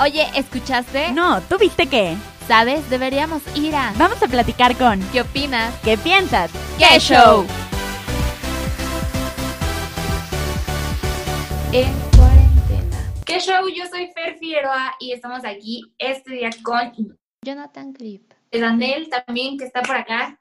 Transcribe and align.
Oye, 0.00 0.28
¿escuchaste? 0.36 1.10
No, 1.10 1.40
¿tú 1.42 1.58
viste 1.58 1.88
qué? 1.88 2.16
¿Sabes? 2.46 2.88
Deberíamos 2.88 3.42
ir 3.56 3.74
a... 3.74 3.92
Vamos 3.96 4.22
a 4.22 4.28
platicar 4.28 4.76
con... 4.76 5.00
¿Qué 5.10 5.22
opinas? 5.22 5.74
¿Qué 5.82 5.98
piensas? 5.98 6.52
¡Qué 6.78 7.00
show! 7.00 7.44
En 11.72 11.92
cuarentena. 12.16 13.12
¿Qué 13.26 13.40
show? 13.40 13.68
Yo 13.74 13.86
soy 13.88 14.12
Fer 14.14 14.38
Figueroa 14.38 14.94
y 15.00 15.10
estamos 15.10 15.44
aquí 15.44 15.82
este 15.98 16.32
día 16.32 16.50
con 16.62 17.18
Jonathan 17.44 17.92
Clip. 17.92 18.32
Daniel 18.52 19.08
también 19.10 19.58
que 19.58 19.64
está 19.64 19.82
por 19.82 19.96
acá. 19.96 20.40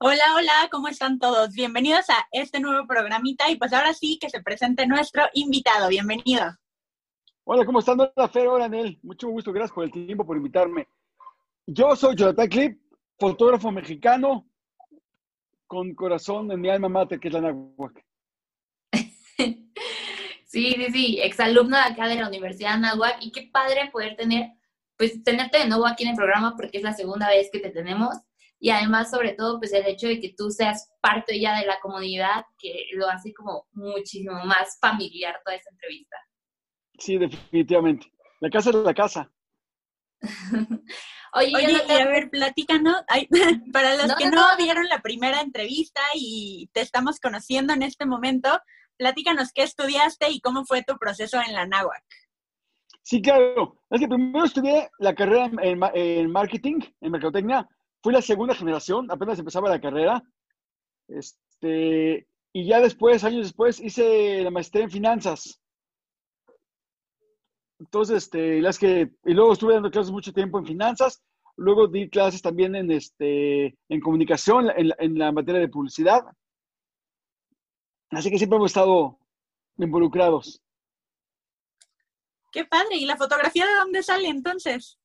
Hola, 0.00 0.34
hola, 0.34 0.68
¿cómo 0.72 0.88
están 0.88 1.20
todos? 1.20 1.52
Bienvenidos 1.52 2.10
a 2.10 2.26
este 2.32 2.58
nuevo 2.58 2.88
programita 2.88 3.48
y 3.50 3.56
pues 3.56 3.72
ahora 3.72 3.94
sí 3.94 4.18
que 4.20 4.28
se 4.28 4.42
presente 4.42 4.84
nuestro 4.88 5.28
invitado. 5.32 5.88
Bienvenido. 5.88 6.56
Hola, 7.50 7.64
¿cómo 7.64 7.78
están? 7.78 7.98
Hola, 7.98 8.28
Fer, 8.28 8.46
hola, 8.46 8.66
Anel. 8.66 8.98
Mucho 9.02 9.26
gusto, 9.28 9.54
gracias 9.54 9.72
por 9.72 9.82
el 9.82 9.90
tiempo, 9.90 10.26
por 10.26 10.36
invitarme. 10.36 10.86
Yo 11.66 11.96
soy 11.96 12.14
Jonathan 12.14 12.46
Clip, 12.46 12.78
fotógrafo 13.18 13.70
mexicano 13.70 14.46
con 15.66 15.94
corazón 15.94 16.52
en 16.52 16.60
mi 16.60 16.68
alma 16.68 16.90
mater, 16.90 17.18
que 17.18 17.28
es 17.28 17.34
la 17.34 17.40
Nahuac. 17.40 18.04
Sí, 20.44 20.74
sí, 20.74 20.86
sí, 20.92 21.20
exalumno 21.22 21.76
de 21.78 21.82
acá 21.84 22.06
de 22.06 22.16
la 22.16 22.28
Universidad 22.28 22.74
de 22.74 22.80
Nahuac 22.80 23.16
y 23.22 23.32
qué 23.32 23.48
padre 23.50 23.88
poder 23.90 24.16
tener, 24.16 24.50
pues 24.98 25.24
tenerte 25.24 25.58
de 25.58 25.68
nuevo 25.68 25.86
aquí 25.86 26.04
en 26.04 26.10
el 26.10 26.16
programa 26.16 26.54
porque 26.54 26.76
es 26.76 26.82
la 26.82 26.92
segunda 26.92 27.28
vez 27.28 27.48
que 27.50 27.60
te 27.60 27.70
tenemos 27.70 28.14
y 28.58 28.68
además 28.70 29.10
sobre 29.10 29.32
todo 29.32 29.58
pues 29.58 29.72
el 29.72 29.86
hecho 29.86 30.06
de 30.06 30.20
que 30.20 30.34
tú 30.36 30.50
seas 30.50 30.90
parte 31.00 31.40
ya 31.40 31.58
de 31.58 31.66
la 31.66 31.80
comunidad 31.80 32.44
que 32.58 32.88
lo 32.92 33.08
hace 33.08 33.32
como 33.32 33.66
muchísimo 33.72 34.44
más 34.44 34.78
familiar 34.80 35.40
toda 35.44 35.56
esta 35.56 35.70
entrevista. 35.70 36.16
Sí, 36.98 37.18
definitivamente. 37.18 38.12
La 38.40 38.50
casa 38.50 38.70
es 38.70 38.76
la 38.76 38.94
casa. 38.94 39.30
Oye, 41.34 41.52
Oye 41.54 41.82
y 41.88 41.92
a 41.92 42.06
ver, 42.06 42.30
platícanos, 42.30 42.96
para 43.72 43.96
los 43.96 44.14
que 44.16 44.30
no, 44.30 44.44
vieron 44.56 44.88
la 44.88 45.00
primera 45.00 45.40
entrevista 45.40 46.00
y 46.14 46.70
te 46.72 46.80
estamos 46.80 47.20
conociendo 47.20 47.72
en 47.74 47.82
este 47.82 48.06
momento, 48.06 48.48
platícanos 48.96 49.52
qué 49.52 49.62
estudiaste 49.62 50.30
y 50.30 50.40
cómo 50.40 50.64
fue 50.64 50.82
tu 50.82 50.96
proceso 50.96 51.38
en 51.46 51.54
la 51.54 51.66
NAWAC. 51.66 52.02
Sí, 53.02 53.22
claro. 53.22 53.80
Es 53.90 54.00
que 54.00 54.08
primero 54.08 54.44
estudié 54.44 54.90
la 54.98 55.14
carrera 55.14 55.50
en, 55.62 56.30
marketing, 56.30 56.80
en 57.00 57.10
mercadotecnia. 57.10 57.66
Fui 58.02 58.12
la 58.12 58.20
segunda 58.20 58.54
generación, 58.54 59.10
apenas 59.10 59.38
empezaba 59.38 59.70
la 59.70 59.80
carrera. 59.80 60.22
Este, 61.08 62.28
y 62.52 62.66
ya 62.66 62.80
después, 62.80 63.24
años 63.24 63.46
después, 63.46 63.80
hice 63.80 64.42
la 64.42 64.50
maestría 64.50 64.84
en 64.84 64.90
finanzas. 64.90 65.57
Entonces, 67.78 68.24
este, 68.24 68.60
las 68.60 68.78
que, 68.78 69.12
y 69.24 69.32
luego 69.34 69.52
estuve 69.52 69.74
dando 69.74 69.90
clases 69.90 70.12
mucho 70.12 70.32
tiempo 70.32 70.58
en 70.58 70.66
finanzas, 70.66 71.22
luego 71.56 71.86
di 71.86 72.08
clases 72.10 72.42
también 72.42 72.74
en, 72.74 72.90
este, 72.90 73.76
en 73.88 74.00
comunicación, 74.00 74.70
en, 74.76 74.92
en 74.98 75.18
la 75.18 75.32
materia 75.32 75.60
de 75.60 75.68
publicidad. 75.68 76.22
Así 78.10 78.30
que 78.30 78.38
siempre 78.38 78.56
hemos 78.56 78.70
estado 78.70 79.18
involucrados. 79.76 80.60
Qué 82.50 82.64
padre. 82.64 82.96
¿Y 82.96 83.06
la 83.06 83.16
fotografía 83.16 83.66
de 83.66 83.74
dónde 83.74 84.02
sale 84.02 84.28
entonces? 84.28 84.98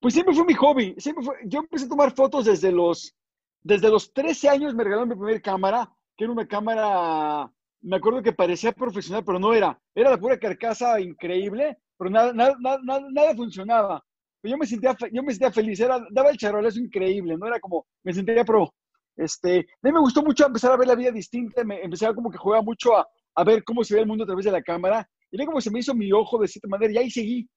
Pues 0.00 0.14
siempre 0.14 0.34
fue 0.34 0.44
mi 0.44 0.54
hobby. 0.54 0.94
Siempre 0.98 1.24
fue, 1.24 1.36
yo 1.44 1.60
empecé 1.60 1.86
a 1.86 1.88
tomar 1.88 2.14
fotos 2.14 2.44
desde 2.44 2.70
los, 2.70 3.14
desde 3.62 3.88
los 3.88 4.12
13 4.12 4.48
años, 4.48 4.74
me 4.74 4.84
regalaron 4.84 5.08
mi 5.08 5.16
primera 5.16 5.40
cámara, 5.40 5.92
que 6.16 6.24
era 6.24 6.32
una 6.32 6.46
cámara, 6.46 7.50
me 7.80 7.96
acuerdo 7.96 8.22
que 8.22 8.32
parecía 8.32 8.72
profesional, 8.72 9.24
pero 9.24 9.38
no 9.38 9.54
era. 9.54 9.80
Era 9.94 10.10
la 10.10 10.18
pura 10.18 10.38
carcasa 10.38 11.00
increíble, 11.00 11.78
pero 11.98 12.10
nada, 12.10 12.32
nada, 12.32 12.56
nada, 12.60 13.06
nada 13.10 13.34
funcionaba. 13.34 14.04
Yo 14.42 14.56
me 14.56 14.66
sentía, 14.66 14.96
yo 15.12 15.22
me 15.22 15.32
sentía 15.32 15.50
feliz, 15.50 15.80
era, 15.80 16.00
daba 16.10 16.30
el 16.30 16.36
charolazo 16.36 16.78
increíble, 16.78 17.36
no 17.36 17.46
era 17.46 17.58
como, 17.58 17.86
me 18.04 18.14
sentía 18.14 18.44
pro. 18.44 18.72
Este, 19.16 19.58
a 19.58 19.62
mí 19.82 19.92
me 19.92 19.98
gustó 19.98 20.22
mucho 20.22 20.46
empezar 20.46 20.70
a 20.70 20.76
ver 20.76 20.86
la 20.86 20.94
vida 20.94 21.10
distinta, 21.10 21.64
me, 21.64 21.82
empecé 21.82 22.06
a 22.06 22.14
como 22.14 22.30
que 22.30 22.38
jugaba 22.38 22.62
mucho 22.62 22.96
a, 22.96 23.06
a, 23.34 23.44
ver 23.44 23.64
cómo 23.64 23.82
se 23.82 23.94
ve 23.94 24.00
el 24.00 24.06
mundo 24.06 24.22
a 24.22 24.26
través 24.28 24.44
de 24.44 24.52
la 24.52 24.62
cámara, 24.62 25.08
y 25.32 25.36
ve 25.36 25.44
como 25.44 25.60
se 25.60 25.72
me 25.72 25.80
hizo 25.80 25.92
mi 25.92 26.12
ojo 26.12 26.38
de 26.38 26.46
cierta 26.46 26.68
manera, 26.68 26.92
y 26.92 26.98
ahí 26.98 27.10
seguí. 27.10 27.48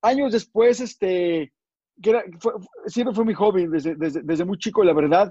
Años 0.00 0.32
después, 0.32 0.80
este, 0.80 1.52
que 2.02 2.10
era, 2.10 2.24
siempre 2.86 3.14
fue 3.14 3.26
mi 3.26 3.34
hobby 3.34 3.66
desde, 3.66 3.94
desde, 3.96 4.22
desde, 4.22 4.44
muy 4.46 4.56
chico, 4.56 4.82
la 4.82 4.94
verdad, 4.94 5.30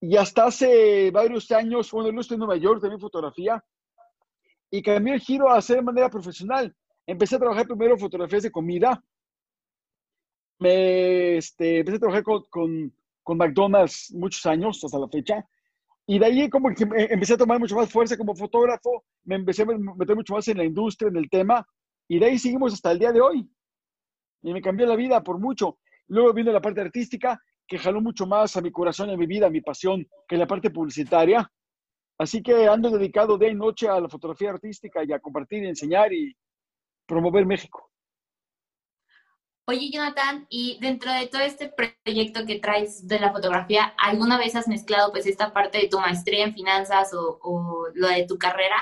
y 0.00 0.16
hasta 0.16 0.46
hace 0.46 1.12
varios 1.12 1.48
años, 1.52 1.92
bueno, 1.92 2.10
yo 2.10 2.20
estoy 2.20 2.34
en 2.34 2.40
Nueva 2.40 2.56
York, 2.56 2.80
también 2.80 3.00
fotografía, 3.00 3.62
y 4.68 4.82
cambié 4.82 5.14
el 5.14 5.20
giro 5.20 5.48
a 5.48 5.58
hacer 5.58 5.76
de 5.76 5.82
manera 5.82 6.10
profesional. 6.10 6.74
Empecé 7.06 7.36
a 7.36 7.40
trabajar 7.40 7.66
primero 7.66 7.98
fotografías 7.98 8.42
de 8.42 8.50
comida, 8.50 9.02
me, 10.58 11.38
este, 11.38 11.78
empecé 11.78 11.96
a 11.96 12.00
trabajar 12.00 12.22
con, 12.22 12.44
con 12.50 12.92
con 13.22 13.38
McDonald's 13.38 14.12
muchos 14.12 14.44
años 14.46 14.82
hasta 14.82 14.98
la 14.98 15.08
fecha. 15.08 15.46
Y 16.06 16.18
de 16.18 16.26
ahí 16.26 16.50
como 16.50 16.74
que 16.74 16.82
empecé 16.82 17.34
a 17.34 17.36
tomar 17.36 17.60
mucho 17.60 17.76
más 17.76 17.88
fuerza 17.90 18.16
como 18.16 18.34
fotógrafo, 18.34 19.04
me 19.24 19.36
empecé 19.36 19.62
a 19.62 19.66
meter 19.66 20.16
mucho 20.16 20.34
más 20.34 20.48
en 20.48 20.58
la 20.58 20.64
industria, 20.64 21.08
en 21.08 21.16
el 21.16 21.30
tema, 21.30 21.64
y 22.08 22.18
de 22.18 22.26
ahí 22.26 22.38
seguimos 22.38 22.74
hasta 22.74 22.90
el 22.90 22.98
día 22.98 23.12
de 23.12 23.20
hoy. 23.20 23.48
Y 24.42 24.52
me 24.52 24.60
cambió 24.60 24.86
la 24.86 24.96
vida 24.96 25.22
por 25.22 25.38
mucho. 25.38 25.78
Luego 26.08 26.32
vino 26.32 26.50
la 26.50 26.60
parte 26.60 26.80
artística, 26.80 27.40
que 27.68 27.78
jaló 27.78 28.00
mucho 28.00 28.26
más 28.26 28.56
a 28.56 28.60
mi 28.60 28.72
corazón, 28.72 29.10
a 29.10 29.16
mi 29.16 29.26
vida, 29.26 29.46
a 29.46 29.50
mi 29.50 29.60
pasión, 29.60 30.04
que 30.26 30.36
la 30.36 30.48
parte 30.48 30.70
publicitaria. 30.70 31.48
Así 32.18 32.42
que 32.42 32.66
ando 32.66 32.90
dedicado 32.90 33.38
día 33.38 33.50
y 33.50 33.54
noche 33.54 33.88
a 33.88 34.00
la 34.00 34.08
fotografía 34.08 34.50
artística 34.50 35.04
y 35.04 35.12
a 35.12 35.20
compartir, 35.20 35.64
enseñar 35.64 36.12
y 36.12 36.36
promover 37.10 37.44
México. 37.44 37.90
Oye, 39.66 39.90
Jonathan, 39.92 40.46
y 40.48 40.78
dentro 40.80 41.12
de 41.12 41.26
todo 41.26 41.42
este 41.42 41.68
proyecto 41.68 42.46
que 42.46 42.58
traes 42.60 43.06
de 43.06 43.20
la 43.20 43.32
fotografía, 43.32 43.94
¿alguna 43.98 44.38
vez 44.38 44.54
has 44.56 44.66
mezclado 44.68 45.12
pues 45.12 45.26
esta 45.26 45.52
parte 45.52 45.78
de 45.78 45.88
tu 45.88 45.98
maestría 45.98 46.44
en 46.44 46.54
finanzas 46.54 47.10
o, 47.12 47.86
lo 47.94 48.08
de 48.08 48.26
tu 48.26 48.38
carrera? 48.38 48.76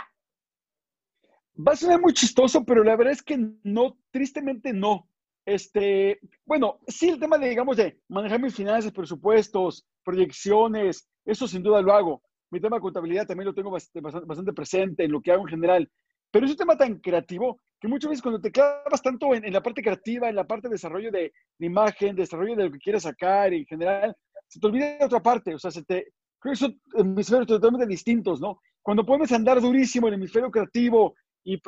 Va 1.57 1.73
a 1.73 1.77
ser 1.77 2.01
muy 2.01 2.13
chistoso, 2.13 2.65
pero 2.65 2.85
la 2.85 2.97
verdad 2.97 3.13
es 3.13 3.23
que 3.23 3.37
no, 3.65 3.99
tristemente 4.11 4.73
no. 4.73 5.09
Este, 5.45 6.21
bueno, 6.45 6.81
sí 6.87 7.09
el 7.09 7.19
tema 7.19 7.39
de, 7.39 7.49
digamos, 7.49 7.77
de 7.77 8.01
manejar 8.09 8.41
mis 8.41 8.55
finanzas, 8.55 8.93
presupuestos, 8.93 9.87
proyecciones, 10.05 11.09
eso 11.25 11.49
sin 11.49 11.63
duda 11.63 11.83
lo 11.83 11.93
hago. 11.93 12.23
Mi 12.51 12.61
tema 12.61 12.77
de 12.77 12.83
contabilidad 12.83 13.27
también 13.27 13.47
lo 13.47 13.55
tengo 13.55 13.71
bastante, 13.71 14.01
bastante 14.01 14.53
presente 14.53 15.05
en 15.05 15.13
lo 15.13 15.21
que 15.21 15.33
hago 15.33 15.43
en 15.43 15.49
general. 15.49 15.91
Pero 16.31 16.47
es 16.47 16.53
un 16.53 16.59
tema 16.59 16.77
tan 16.77 16.99
creativo 17.01 17.61
que 17.81 17.89
muchas 17.89 18.11
veces 18.11 18.23
cuando 18.23 18.41
te 18.41 18.51
clavas 18.51 19.03
tanto 19.03 19.35
en, 19.35 19.53
la 19.53 19.63
parte 19.63 19.83
creativa, 19.83 20.29
en 20.29 20.37
la 20.37 20.47
parte 20.47 20.69
de 20.69 20.75
desarrollo 20.75 21.11
de, 21.11 21.33
imagen, 21.61 22.17
desarrollo 22.17 22.57
de 22.57 22.65
lo 22.65 22.73
que 22.73 22.79
quieres 22.79 23.05
sacar 23.05 23.53
en 23.53 23.65
general, 23.67 24.17
se 24.49 24.59
te 24.59 24.67
olvida 24.67 24.99
de 24.99 25.05
otra 25.05 25.23
parte. 25.23 25.55
O 25.55 25.59
sea, 25.59 25.71
se 25.71 25.85
te, 25.85 26.13
creo 26.41 26.53
que 26.53 26.57
son 26.57 26.81
hemisferios 26.95 27.47
totalmente 27.47 27.87
distintos, 27.87 28.41
¿no? 28.41 28.61
Cuando 28.83 29.07
puedes 29.07 29.31
andar 29.33 29.61
durísimo 29.61 30.09
en 30.09 30.15
el 30.15 30.21
hemisferio 30.21 30.51
creativo 30.51 31.15
y 31.45 31.61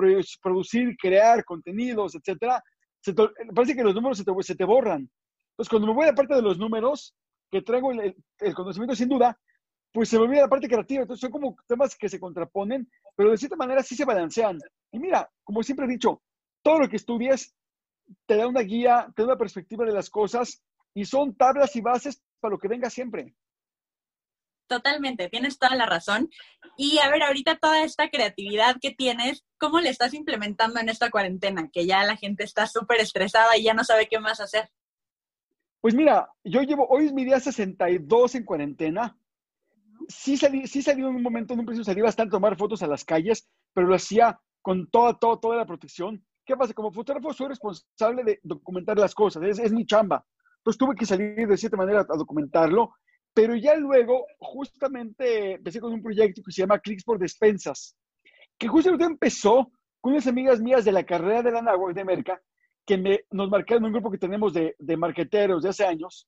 producir, 0.43 0.97
crear 0.97 1.45
contenidos, 1.45 2.15
etcétera, 2.15 2.63
se 3.01 3.15
parece 3.15 3.75
que 3.75 3.85
los 3.85 3.95
números 3.95 4.19
se 4.19 4.25
te, 4.25 4.33
se 4.41 4.55
te, 4.55 4.65
borran. 4.65 5.09
Entonces, 5.53 5.69
cuando 5.71 5.89
me 5.89 5.95
voy 5.95 6.05
a 6.05 6.09
la 6.09 6.15
parte 6.15 6.35
de 6.35 6.43
los 6.43 6.59
números, 6.59 7.15
que 7.51 7.63
traigo 7.63 7.93
el, 7.93 8.15
el 8.41 8.55
conocimiento 8.55 8.95
sin 8.95 9.09
duda, 9.09 9.39
pues 9.93 10.09
se 10.09 10.19
me 10.19 10.25
olvida 10.25 10.43
la 10.43 10.49
parte 10.49 10.69
creativa. 10.69 11.03
Entonces 11.03 11.21
son 11.21 11.31
como 11.31 11.57
temas 11.67 11.97
que 11.97 12.09
se 12.09 12.21
contraponen, 12.21 12.89
pero 13.17 13.31
de 13.31 13.39
cierta 13.39 13.57
manera 13.57 13.83
sí 13.83 13.95
se 13.97 14.05
balancean. 14.05 14.59
Y 14.93 14.99
mira, 14.99 15.31
como 15.45 15.63
siempre 15.63 15.87
he 15.87 15.89
dicho, 15.89 16.23
todo 16.63 16.81
lo 16.81 16.89
que 16.89 16.97
estudies 16.97 17.55
te 18.27 18.37
da 18.37 18.47
una 18.47 18.61
guía, 18.61 19.13
te 19.15 19.23
da 19.23 19.29
una 19.29 19.39
perspectiva 19.39 19.85
de 19.85 19.93
las 19.93 20.11
cosas 20.11 20.63
y 20.95 21.05
son 21.05 21.37
tablas 21.37 21.75
y 21.77 21.81
bases 21.81 22.23
para 22.41 22.53
lo 22.53 22.59
que 22.59 22.69
venga 22.69 22.91
siempre. 22.91 23.35
Totalmente, 24.69 25.29
tienes 25.29 25.59
toda 25.59 25.75
la 25.75 25.87
razón. 25.87 26.31
Y 26.77 26.99
a 26.99 27.11
ver, 27.11 27.25
ahorita 27.25 27.59
toda 27.59 27.83
esta 27.83 28.09
creatividad 28.09 28.77
que 28.81 28.93
tienes, 28.93 29.45
¿cómo 29.59 29.81
le 29.81 29.91
estás 29.91 30.15
implementando 30.15 30.79
en 30.79 30.89
esta 30.89 31.11
cuarentena? 31.11 31.69
Que 31.73 31.87
ya 31.87 32.05
la 32.05 32.17
gente 32.17 32.45
está 32.45 32.69
súper 32.69 33.01
estresada 33.01 33.57
y 33.57 33.65
ya 33.65 33.75
no 33.75 33.83
sabe 33.83 34.07
qué 34.09 34.21
más 34.21 34.41
hacer. 34.41 34.71
Pues 35.81 35.95
mira, 35.95 36.31
yo 36.45 36.63
llevo, 36.63 36.87
hoy 36.89 37.07
es 37.07 37.13
mi 37.13 37.25
día 37.25 37.41
62 37.41 38.37
en 38.37 38.45
cuarentena 38.45 39.19
sí 40.09 40.37
salí, 40.37 40.67
sí 40.67 40.83
salí 40.83 41.01
en 41.01 41.09
un 41.09 41.23
momento, 41.23 41.55
en 41.55 41.61
un 41.61 41.67
principio 41.67 41.85
salí 41.85 42.01
bastante 42.01 42.31
a 42.31 42.39
tomar 42.39 42.57
fotos 42.57 42.83
a 42.83 42.87
las 42.87 43.05
calles, 43.05 43.49
pero 43.73 43.87
lo 43.87 43.95
hacía 43.95 44.39
con 44.63 44.89
toda, 44.91 45.19
toda, 45.19 45.39
toda 45.41 45.57
la 45.57 45.67
protección. 45.67 46.25
¿Qué 46.45 46.57
pasa? 46.57 46.75
Como 46.75 46.93
fotógrafo 46.93 47.33
soy 47.33 47.49
responsable 47.49 48.25
de 48.25 48.41
documentar 48.43 48.99
las 48.99 49.15
cosas, 49.15 49.43
es, 49.59 49.73
mi 49.73 49.87
chamba. 49.87 50.25
Entonces 50.59 50.79
tuve 50.79 50.95
que 50.95 51.07
salir 51.07 51.47
de 51.47 51.57
cierta 51.57 51.77
manera 51.77 52.01
a 52.01 52.17
documentarlo, 52.17 52.95
pero 53.33 53.55
ya 53.55 53.75
luego 53.77 54.27
justamente 54.39 55.55
empecé 55.55 55.81
con 55.81 55.93
un 55.93 56.03
proyecto 56.03 56.43
que 56.45 56.53
se 56.53 56.63
llama 56.63 56.79
Clicks 56.79 57.05
por 57.05 57.19
Despensas, 57.19 57.97
que 58.59 58.69
justamente 58.69 59.05
empezó 59.05 59.71
con 60.01 60.13
unas 60.13 60.27
amigas 60.27 60.61
mías 60.61 60.85
de 60.85 60.93
la 60.93 61.05
carrera 61.05 61.43
de 61.43 61.53
la 61.53 61.63
NAWAC 61.63 61.95
de 61.95 62.05
Merca, 62.05 62.43
que 62.87 62.99
me, 62.99 63.21
nos 63.31 63.49
marcaron 63.49 63.85
un 63.85 63.93
grupo 63.93 64.11
que 64.11 64.19
tenemos 64.19 64.53
de, 64.53 64.75
de 64.79 64.97
marqueteros 64.97 65.63
de 65.63 65.69
hace 65.69 65.85
años, 65.85 66.27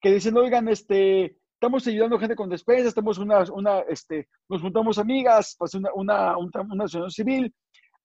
que 0.00 0.12
dicen, 0.12 0.36
oigan, 0.36 0.68
este, 0.68 1.36
estamos 1.56 1.86
ayudando 1.86 2.18
gente 2.18 2.36
con 2.36 2.50
despensas, 2.50 2.88
estamos 2.88 3.16
una, 3.18 3.42
una, 3.50 3.80
este, 3.88 4.28
nos 4.48 4.60
juntamos 4.60 4.98
amigas, 4.98 5.56
pues 5.58 5.74
una, 5.74 5.88
una, 5.94 6.36
una, 6.36 6.84
asociación 6.84 7.10
civil, 7.10 7.54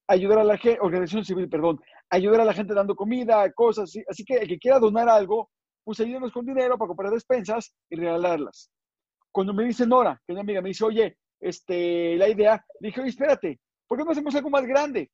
ayudar 0.07 0.39
a 0.39 0.43
la 0.45 0.57
gente, 0.57 0.79
organización 0.81 1.25
civil, 1.25 1.49
perdón, 1.49 1.79
ayudar 2.09 2.41
a 2.41 2.45
la 2.45 2.53
gente 2.53 2.73
dando 2.73 2.95
comida, 2.95 3.51
cosas 3.51 3.85
así. 3.85 4.03
Así 4.07 4.23
que 4.23 4.35
el 4.35 4.47
que 4.47 4.57
quiera 4.57 4.79
donar 4.79 5.09
algo, 5.09 5.49
pues 5.83 5.99
ayúdenos 5.99 6.31
con 6.31 6.45
dinero 6.45 6.77
para 6.77 6.87
comprar 6.87 7.11
despensas 7.11 7.73
y 7.89 7.97
regalarlas. 7.97 8.71
Cuando 9.33 9.53
me 9.53 9.65
dice 9.65 9.85
Nora, 9.85 10.15
que 10.25 10.31
es 10.31 10.35
una 10.35 10.41
amiga, 10.41 10.61
me 10.61 10.69
dice, 10.69 10.85
oye, 10.85 11.17
este, 11.39 12.15
la 12.15 12.29
idea, 12.29 12.65
dije, 12.79 13.01
oye, 13.01 13.09
espérate, 13.09 13.59
¿por 13.85 13.97
qué 13.97 14.05
no 14.05 14.11
hacemos 14.11 14.33
algo 14.33 14.49
más 14.49 14.65
grande? 14.65 15.11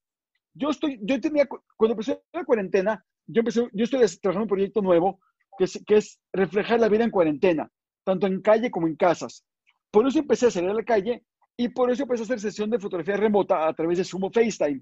Yo 0.54 0.69
estoy, 0.69 1.00
yo 1.01 1.19
tenía, 1.19 1.48
cuando 1.75 1.94
empezó 1.94 2.22
la 2.34 2.45
cuarentena, 2.45 3.04
yo 3.25 3.39
empecé, 3.39 3.68
yo 3.74 3.84
estoy 3.84 4.00
trabajando 4.22 4.31
en 4.31 4.42
un 4.42 4.48
proyecto 4.48 4.81
nuevo 4.81 5.19
que 5.57 5.63
es, 5.63 5.84
que 5.88 5.95
es 5.98 6.19
reflejar 6.31 6.80
la 6.80 6.89
vida 6.89 7.04
en 7.04 7.12
cuarentena, 7.12 7.69
tanto 8.07 8.25
en 8.25 8.42
calle 8.42 8.71
como 8.71 8.88
en 8.88 8.95
casas. 8.95 9.44
Por 9.92 10.07
eso 10.07 10.19
empecé 10.19 10.48
a 10.48 10.51
salir 10.51 10.69
a 10.69 10.74
la 10.74 10.83
calle 10.83 11.25
y 11.57 11.68
por 11.68 11.92
eso 11.92 12.04
empecé 12.04 12.21
a 12.21 12.24
hacer 12.24 12.39
sesión 12.39 12.69
de 12.69 12.80
fotografía 12.80 13.18
remota 13.18 13.68
a 13.68 13.74
través 13.74 13.98
de 13.98 14.06
Zoom 14.06 14.24
o 14.24 14.31
FaceTime. 14.31 14.81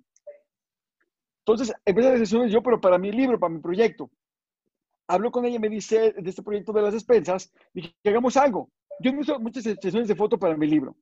Entonces, 1.39 1.73
empecé 1.83 2.07
a 2.07 2.11
hacer 2.11 2.27
sesiones 2.27 2.51
yo, 2.51 2.61
pero 2.61 2.79
para 2.79 2.99
mi 2.99 3.11
libro, 3.11 3.39
para 3.39 3.51
mi 3.51 3.61
proyecto. 3.61 4.11
Hablo 5.07 5.31
con 5.31 5.43
ella 5.43 5.55
y 5.55 5.59
me 5.59 5.69
dice 5.69 6.13
de 6.13 6.29
este 6.29 6.43
proyecto 6.43 6.71
de 6.71 6.83
las 6.83 6.93
despensas, 6.93 7.51
dije, 7.73 7.95
que 8.03 8.09
hagamos 8.11 8.37
algo. 8.37 8.69
Yo 8.99 9.09
he 9.09 9.15
visto 9.15 9.39
muchas 9.39 9.63
sesiones 9.63 10.07
de 10.07 10.15
foto 10.15 10.37
para 10.37 10.55
mi 10.55 10.67
libro. 10.67 10.95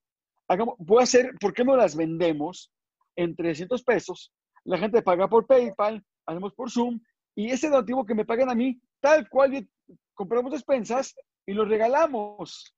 Hagamos, 0.48 0.76
voy 0.78 1.02
a 1.02 1.04
hacer, 1.04 1.34
¿por 1.42 1.54
qué 1.54 1.66
no 1.66 1.76
las 1.76 1.94
vendemos 1.94 2.72
en 3.18 3.36
300 3.36 3.84
pesos? 3.84 4.32
La 4.64 4.78
gente 4.78 5.02
paga 5.02 5.28
por 5.28 5.46
PayPal, 5.46 6.02
hacemos 6.26 6.54
por 6.54 6.72
Zoom, 6.72 7.02
y 7.36 7.50
ese 7.50 7.70
donativo 7.70 8.06
que 8.06 8.16
me 8.16 8.24
pagan 8.24 8.50
a 8.50 8.56
mí, 8.56 8.80
tal 9.02 9.28
cual, 9.28 9.68
compramos 10.14 10.54
despensas 10.54 11.14
y 11.46 11.54
los 11.54 11.68
regalamos. 11.68 12.76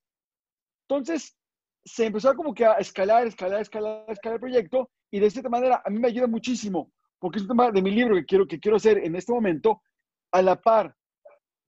Entonces, 0.88 1.38
se 1.84 2.06
empezó 2.06 2.36
como 2.36 2.54
que 2.54 2.66
a 2.66 2.74
escalar, 2.74 3.28
escalar, 3.28 3.62
escalar, 3.62 4.06
escalar 4.08 4.36
el 4.36 4.42
proyecto 4.42 4.90
y 5.12 5.20
de 5.20 5.28
esta 5.28 5.48
manera 5.50 5.82
a 5.86 5.90
mí 5.90 6.00
me 6.00 6.08
ayuda 6.08 6.28
muchísimo 6.28 6.92
porque 7.20 7.38
es 7.38 7.44
un 7.44 7.50
tema 7.50 7.72
de 7.72 7.82
mi 7.82 7.92
libro 7.92 8.16
que 8.16 8.26
quiero, 8.26 8.48
que 8.48 8.60
quiero 8.60 8.78
hacer 8.78 8.98
en 9.00 9.16
este 9.16 9.34
momento 9.34 9.82
a 10.32 10.42
la 10.42 10.62
par. 10.62 10.96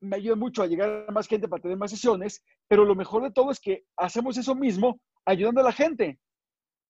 Me 0.02 0.18
ayuda 0.18 0.36
mucho 0.36 0.62
a 0.62 0.68
llegar 0.68 1.06
a 1.08 1.12
más 1.12 1.28
gente 1.28 1.48
para 1.48 1.62
tener 1.62 1.78
más 1.78 1.90
sesiones, 1.90 2.44
pero 2.68 2.86
lo 2.86 2.96
mejor 2.96 3.24
de 3.24 3.32
todo 3.32 3.52
es 3.52 3.60
que 3.60 3.86
hacemos 3.96 4.38
eso 4.38 4.54
mismo 4.54 5.00
ayudando 5.26 5.62
a 5.62 5.64
la 5.64 5.72
gente. 5.72 6.20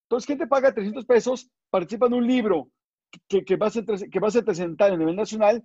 Entonces, 0.03 0.27
gente 0.27 0.47
paga 0.47 0.73
300 0.73 1.05
pesos, 1.05 1.49
participa 1.69 2.07
en 2.07 2.15
un 2.15 2.27
libro 2.27 2.69
que, 3.27 3.45
que, 3.45 3.55
va 3.55 3.67
a 3.67 3.69
ser, 3.69 3.85
que 3.85 4.19
va 4.19 4.27
a 4.27 4.31
ser 4.31 4.43
presentado 4.43 4.93
a 4.93 4.97
nivel 4.97 5.15
nacional 5.15 5.63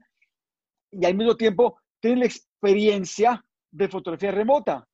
y 0.92 1.04
al 1.04 1.16
mismo 1.16 1.36
tiempo 1.36 1.80
tiene 2.00 2.20
la 2.20 2.26
experiencia 2.26 3.44
de 3.72 3.88
fotografía 3.88 4.30
remota, 4.30 4.86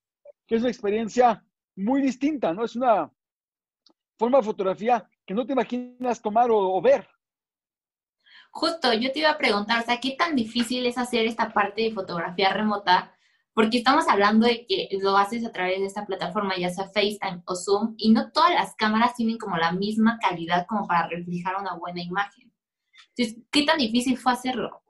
que 0.47 0.55
es 0.55 0.63
una 0.63 0.71
experiencia 0.71 1.45
muy 1.77 2.01
distinta, 2.01 2.55
¿no? 2.55 2.65
Es 2.65 2.77
una 2.77 3.13
forma 4.19 4.39
de 4.39 4.45
fotografía 4.45 5.09
que 5.27 5.35
no 5.35 5.45
te 5.45 5.53
imaginas 5.53 6.23
tomar 6.23 6.49
o, 6.51 6.81
ver. 6.81 7.07
Justo, 8.51 8.93
yo 8.95 9.13
te 9.13 9.21
iba 9.21 9.31
a 9.31 9.39
preguntar, 9.39 9.83
o 9.83 9.85
sea, 9.85 10.01
¿qué 10.01 10.17
tan 10.19 10.35
difícil 10.35 10.87
es 10.87 10.97
hacer 10.97 11.27
esta 11.27 11.53
parte 11.53 11.83
de 11.83 11.93
fotografía 11.93 12.53
remota? 12.53 13.15
Porque 13.53 13.79
estamos 13.79 14.09
hablando 14.09 14.47
de 14.47 14.65
que 14.67 14.89
lo 15.01 15.17
haces 15.17 15.45
a 15.45 15.53
través 15.53 15.81
de 15.81 15.87
esta 15.87 16.07
plataforma, 16.07 16.57
ya 16.57 16.71
sea 16.71 16.87
FaceTime 16.87 17.43
o 17.45 17.55
Zoom, 17.55 17.95
y 17.99 18.13
no 18.13 18.33
todas 18.33 18.55
las 18.55 18.75
cámaras 18.77 19.15
tienen 19.15 19.39
como 19.39 19.57
la 19.57 19.73
misma 19.73 20.19
calidad 20.19 20.67
como 20.67 20.87
para 20.87 21.09
reflejar 21.09 21.57
una 21.61 21.75
buena 21.75 22.03
imagen. 22.03 22.53
Entonces, 23.17 23.45
¿qué 23.51 23.65
tan 23.65 23.79
difícil 23.79 24.17
fue 24.17 24.33
hacerlo? 24.33 24.83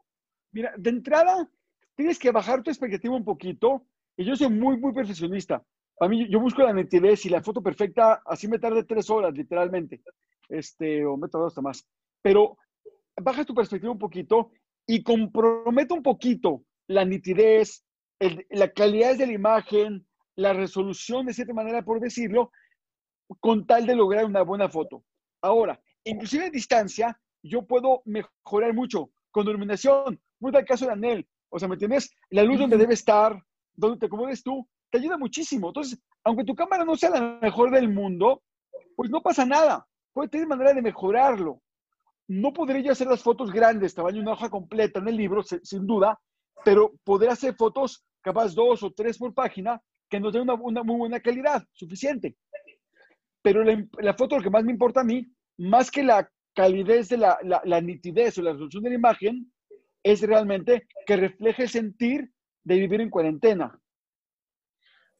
Mira, 0.52 0.72
de 0.76 0.90
entrada, 0.90 1.50
tienes 1.98 2.16
que 2.16 2.30
bajar 2.30 2.62
tu 2.62 2.70
expectativa 2.70 3.16
un 3.16 3.24
poquito, 3.24 3.84
y 4.16 4.24
yo 4.24 4.36
soy 4.36 4.48
muy, 4.50 4.78
muy 4.78 4.92
perfeccionista. 4.92 5.64
A 5.98 6.06
mí, 6.06 6.28
yo 6.30 6.38
busco 6.38 6.62
la 6.62 6.72
nitidez 6.72 7.26
y 7.26 7.28
la 7.28 7.42
foto 7.42 7.60
perfecta, 7.60 8.22
así 8.24 8.46
me 8.46 8.60
tarde 8.60 8.84
tres 8.84 9.10
horas, 9.10 9.34
literalmente, 9.34 10.00
este, 10.48 11.04
o 11.04 11.16
me 11.16 11.28
tardo 11.28 11.48
hasta 11.48 11.60
más. 11.60 11.84
Pero 12.22 12.56
baja 13.20 13.44
tu 13.44 13.52
perspectiva 13.52 13.90
un 13.90 13.98
poquito 13.98 14.52
y 14.86 15.02
compromete 15.02 15.92
un 15.92 16.04
poquito 16.04 16.62
la 16.86 17.04
nitidez, 17.04 17.84
la 18.50 18.70
calidad 18.72 19.16
de 19.16 19.26
la 19.26 19.32
imagen, 19.32 20.06
la 20.36 20.52
resolución, 20.52 21.26
de 21.26 21.34
cierta 21.34 21.52
manera, 21.52 21.82
por 21.82 21.98
decirlo, 21.98 22.52
con 23.40 23.66
tal 23.66 23.86
de 23.86 23.96
lograr 23.96 24.24
una 24.24 24.42
buena 24.42 24.68
foto. 24.68 25.02
Ahora, 25.42 25.80
inclusive 26.04 26.46
a 26.46 26.50
distancia, 26.50 27.20
yo 27.42 27.66
puedo 27.66 28.02
mejorar 28.04 28.72
mucho 28.72 29.10
con 29.32 29.48
iluminación. 29.48 30.20
Muy 30.38 30.52
el 30.54 30.64
caso 30.64 30.86
de 30.86 30.92
Anel. 30.92 31.28
O 31.50 31.58
sea, 31.58 31.68
¿me 31.68 31.74
entiendes? 31.74 32.14
La 32.30 32.42
luz 32.42 32.58
donde 32.58 32.76
debe 32.76 32.94
estar, 32.94 33.40
donde 33.74 33.98
te 33.98 34.06
acomodes 34.06 34.42
tú, 34.42 34.68
te 34.90 34.98
ayuda 34.98 35.16
muchísimo. 35.16 35.68
Entonces, 35.68 35.98
aunque 36.24 36.44
tu 36.44 36.54
cámara 36.54 36.84
no 36.84 36.96
sea 36.96 37.10
la 37.10 37.38
mejor 37.40 37.70
del 37.70 37.88
mundo, 37.88 38.42
pues 38.96 39.10
no 39.10 39.22
pasa 39.22 39.44
nada. 39.44 39.86
Puedes 40.12 40.30
tener 40.30 40.46
manera 40.46 40.74
de 40.74 40.82
mejorarlo. 40.82 41.62
No 42.28 42.52
podría 42.52 42.82
yo 42.82 42.92
hacer 42.92 43.06
las 43.06 43.22
fotos 43.22 43.52
grandes, 43.52 43.94
tamaño 43.94 44.20
una 44.20 44.32
hoja 44.32 44.50
completa 44.50 45.00
en 45.00 45.08
el 45.08 45.16
libro, 45.16 45.42
sin 45.42 45.86
duda, 45.86 46.20
pero 46.64 46.92
poder 47.04 47.30
hacer 47.30 47.54
fotos, 47.54 48.04
capaz 48.20 48.54
dos 48.54 48.82
o 48.82 48.90
tres 48.90 49.16
por 49.16 49.32
página, 49.32 49.80
que 50.10 50.20
nos 50.20 50.32
den 50.32 50.42
una, 50.42 50.82
muy 50.82 50.96
buena 50.96 51.20
calidad, 51.20 51.64
suficiente. 51.72 52.36
Pero 53.40 53.62
la, 53.64 54.14
foto, 54.14 54.36
lo 54.36 54.42
que 54.42 54.50
más 54.50 54.64
me 54.64 54.72
importa 54.72 55.00
a 55.00 55.04
mí, 55.04 55.26
más 55.56 55.90
que 55.90 56.02
la 56.02 56.28
calidez 56.54 57.08
de 57.08 57.18
la, 57.18 57.38
la 57.42 57.80
nitidez 57.80 58.36
o 58.38 58.42
la 58.42 58.52
resolución 58.52 58.82
de 58.82 58.90
la 58.90 58.96
imagen, 58.96 59.50
es 60.02 60.20
realmente 60.22 60.86
que 61.06 61.16
refleje 61.16 61.64
el 61.64 61.68
sentir 61.68 62.32
de 62.64 62.76
vivir 62.76 63.00
en 63.00 63.10
cuarentena. 63.10 63.80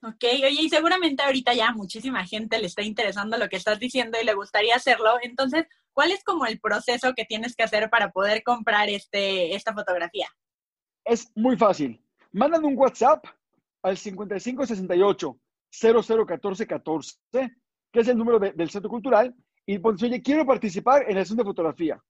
Ok, 0.02 0.22
oye, 0.22 0.62
y 0.62 0.68
seguramente 0.68 1.24
ahorita 1.24 1.54
ya 1.54 1.72
muchísima 1.72 2.24
gente 2.24 2.58
le 2.58 2.66
está 2.66 2.82
interesando 2.82 3.36
lo 3.36 3.48
que 3.48 3.56
estás 3.56 3.80
diciendo 3.80 4.16
y 4.20 4.24
le 4.24 4.34
gustaría 4.34 4.76
hacerlo. 4.76 5.18
Entonces, 5.22 5.66
¿cuál 5.92 6.12
es 6.12 6.22
como 6.22 6.46
el 6.46 6.60
proceso 6.60 7.14
que 7.14 7.24
tienes 7.24 7.56
que 7.56 7.64
hacer 7.64 7.90
para 7.90 8.12
poder 8.12 8.44
comprar 8.44 8.88
este, 8.88 9.54
esta 9.56 9.74
fotografía? 9.74 10.28
Es 11.04 11.32
muy 11.34 11.56
fácil. 11.56 12.00
Mandan 12.30 12.64
un 12.64 12.76
WhatsApp 12.76 13.24
al 13.82 13.96
5568 13.96 15.40
001414, 15.70 17.16
que 17.92 18.00
es 18.00 18.08
el 18.08 18.16
número 18.16 18.38
del 18.38 18.70
Centro 18.70 18.90
Cultural, 18.90 19.34
y 19.66 19.78
ponen, 19.78 20.04
oye, 20.04 20.22
quiero 20.22 20.46
participar 20.46 21.04
en 21.08 21.16
la 21.16 21.22
sesión 21.22 21.38
de 21.38 21.44
fotografía. 21.44 22.00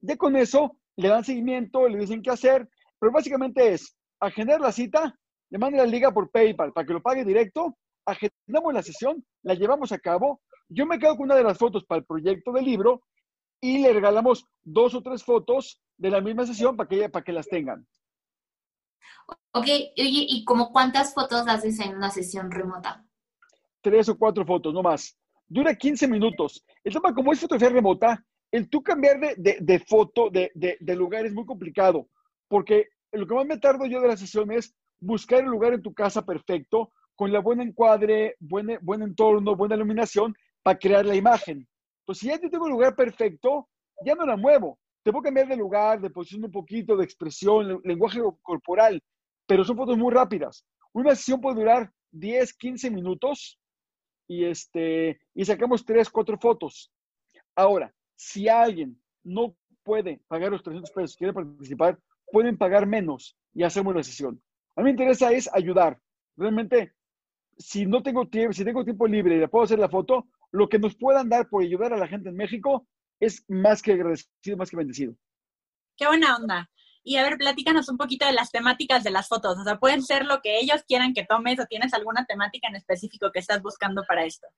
Ya 0.00 0.16
con 0.16 0.36
eso 0.36 0.76
le 0.96 1.08
dan 1.08 1.24
seguimiento, 1.24 1.88
le 1.88 1.98
dicen 1.98 2.22
qué 2.22 2.30
hacer, 2.30 2.68
pero 2.98 3.12
básicamente 3.12 3.72
es 3.72 3.96
agendar 4.20 4.60
la 4.60 4.72
cita, 4.72 5.14
le 5.50 5.58
mandan 5.58 5.80
la 5.80 5.86
liga 5.86 6.10
por 6.10 6.30
PayPal 6.30 6.72
para 6.72 6.86
que 6.86 6.92
lo 6.92 7.02
pague 7.02 7.24
directo, 7.24 7.76
agendamos 8.04 8.72
la 8.72 8.82
sesión, 8.82 9.24
la 9.42 9.54
llevamos 9.54 9.92
a 9.92 9.98
cabo, 9.98 10.40
yo 10.68 10.86
me 10.86 10.98
quedo 10.98 11.16
con 11.16 11.24
una 11.24 11.36
de 11.36 11.44
las 11.44 11.58
fotos 11.58 11.84
para 11.84 12.00
el 12.00 12.06
proyecto 12.06 12.52
del 12.52 12.64
libro 12.64 13.02
y 13.60 13.78
le 13.78 13.92
regalamos 13.92 14.44
dos 14.62 14.94
o 14.94 15.02
tres 15.02 15.22
fotos 15.22 15.80
de 15.96 16.10
la 16.10 16.20
misma 16.20 16.46
sesión 16.46 16.76
para 16.76 16.88
que, 16.88 17.08
para 17.08 17.24
que 17.24 17.32
las 17.32 17.48
tengan. 17.48 17.86
Ok, 19.52 19.66
¿y 19.96 20.44
como 20.44 20.70
cuántas 20.70 21.14
fotos 21.14 21.46
haces 21.48 21.80
en 21.80 21.96
una 21.96 22.10
sesión 22.10 22.50
remota? 22.50 23.04
Tres 23.80 24.08
o 24.08 24.18
cuatro 24.18 24.44
fotos, 24.44 24.74
no 24.74 24.82
más. 24.82 25.18
Dura 25.48 25.74
15 25.74 26.08
minutos. 26.08 26.64
El 26.82 26.92
tema, 26.92 27.14
como 27.14 27.32
es 27.32 27.40
fotografía 27.40 27.74
remota, 27.74 28.24
el 28.56 28.70
tú 28.70 28.82
cambiar 28.82 29.20
de, 29.20 29.58
de, 29.60 29.78
foto, 29.80 30.30
de, 30.30 30.50
de, 30.54 30.96
lugar 30.96 31.26
es 31.26 31.34
muy 31.34 31.44
complicado, 31.44 32.08
porque 32.48 32.88
lo 33.12 33.26
que 33.26 33.34
más 33.34 33.46
me 33.46 33.58
tardo 33.58 33.86
yo 33.86 34.00
de 34.00 34.08
la 34.08 34.16
sesión 34.16 34.50
es 34.50 34.74
buscar 34.98 35.40
el 35.40 35.50
lugar 35.50 35.74
en 35.74 35.82
tu 35.82 35.92
casa 35.92 36.24
perfecto, 36.24 36.90
con 37.14 37.32
la 37.32 37.40
buena 37.40 37.62
encuadre, 37.62 38.36
buen, 38.40 38.78
buen 38.80 39.02
entorno, 39.02 39.56
buena 39.56 39.74
iluminación, 39.74 40.34
para 40.62 40.78
crear 40.78 41.04
la 41.04 41.14
imagen. 41.14 41.68
Entonces, 42.00 42.20
si 42.20 42.26
ya 42.28 42.38
tengo 42.38 42.66
el 42.66 42.72
lugar 42.72 42.96
perfecto, 42.96 43.68
ya 44.04 44.14
no 44.14 44.24
la 44.24 44.36
muevo. 44.36 44.78
Te 45.02 45.12
puedo 45.12 45.22
cambiar 45.22 45.48
de 45.48 45.56
lugar, 45.56 46.00
de 46.00 46.10
posición 46.10 46.44
un 46.44 46.50
poquito, 46.50 46.96
de 46.96 47.04
expresión, 47.04 47.80
lenguaje 47.84 48.20
corporal, 48.42 49.02
pero 49.46 49.64
son 49.64 49.76
fotos 49.76 49.96
muy 49.96 50.12
rápidas. 50.12 50.64
Una 50.92 51.14
sesión 51.14 51.40
puede 51.40 51.56
durar 51.56 51.92
10, 52.12 52.54
15 52.54 52.90
minutos 52.90 53.58
y, 54.26 54.44
este, 54.44 55.20
y 55.34 55.44
sacamos 55.44 55.84
3, 55.84 56.08
4 56.10 56.38
fotos. 56.38 56.90
Ahora, 57.54 57.94
si 58.16 58.48
alguien 58.48 59.00
no 59.22 59.56
puede 59.82 60.20
pagar 60.26 60.50
los 60.50 60.62
300 60.62 60.90
pesos, 60.90 61.16
quiere 61.16 61.32
participar, 61.32 61.98
pueden 62.32 62.58
pagar 62.58 62.86
menos 62.86 63.36
y 63.54 63.62
hacemos 63.62 63.94
la 63.94 64.02
sesión. 64.02 64.42
A 64.74 64.80
mí 64.80 64.86
me 64.86 64.90
interesa 64.90 65.32
es 65.32 65.48
ayudar. 65.52 65.98
Realmente, 66.36 66.92
si 67.56 67.86
no 67.86 68.02
tengo 68.02 68.26
tiempo, 68.28 68.52
si 68.52 68.64
tengo 68.64 68.84
tiempo 68.84 69.06
libre 69.06 69.36
y 69.36 69.38
le 69.38 69.48
puedo 69.48 69.64
hacer 69.64 69.78
la 69.78 69.88
foto, 69.88 70.26
lo 70.50 70.68
que 70.68 70.78
nos 70.78 70.96
puedan 70.96 71.28
dar 71.28 71.48
por 71.48 71.62
ayudar 71.62 71.92
a 71.92 71.98
la 71.98 72.08
gente 72.08 72.28
en 72.28 72.36
México 72.36 72.86
es 73.20 73.44
más 73.48 73.80
que 73.80 73.92
agradecido, 73.92 74.56
más 74.56 74.70
que 74.70 74.76
bendecido. 74.76 75.14
Qué 75.96 76.06
buena 76.06 76.36
onda. 76.36 76.70
Y 77.02 77.16
a 77.16 77.22
ver, 77.22 77.38
platícanos 77.38 77.88
un 77.88 77.96
poquito 77.96 78.26
de 78.26 78.32
las 78.32 78.50
temáticas 78.50 79.04
de 79.04 79.10
las 79.10 79.28
fotos. 79.28 79.56
O 79.58 79.64
sea, 79.64 79.78
pueden 79.78 80.02
ser 80.02 80.26
lo 80.26 80.40
que 80.42 80.58
ellos 80.58 80.82
quieran 80.86 81.14
que 81.14 81.24
tomes 81.24 81.58
o 81.60 81.66
tienes 81.66 81.94
alguna 81.94 82.26
temática 82.26 82.68
en 82.68 82.74
específico 82.76 83.30
que 83.32 83.38
estás 83.38 83.62
buscando 83.62 84.02
para 84.06 84.24
esto. 84.24 84.48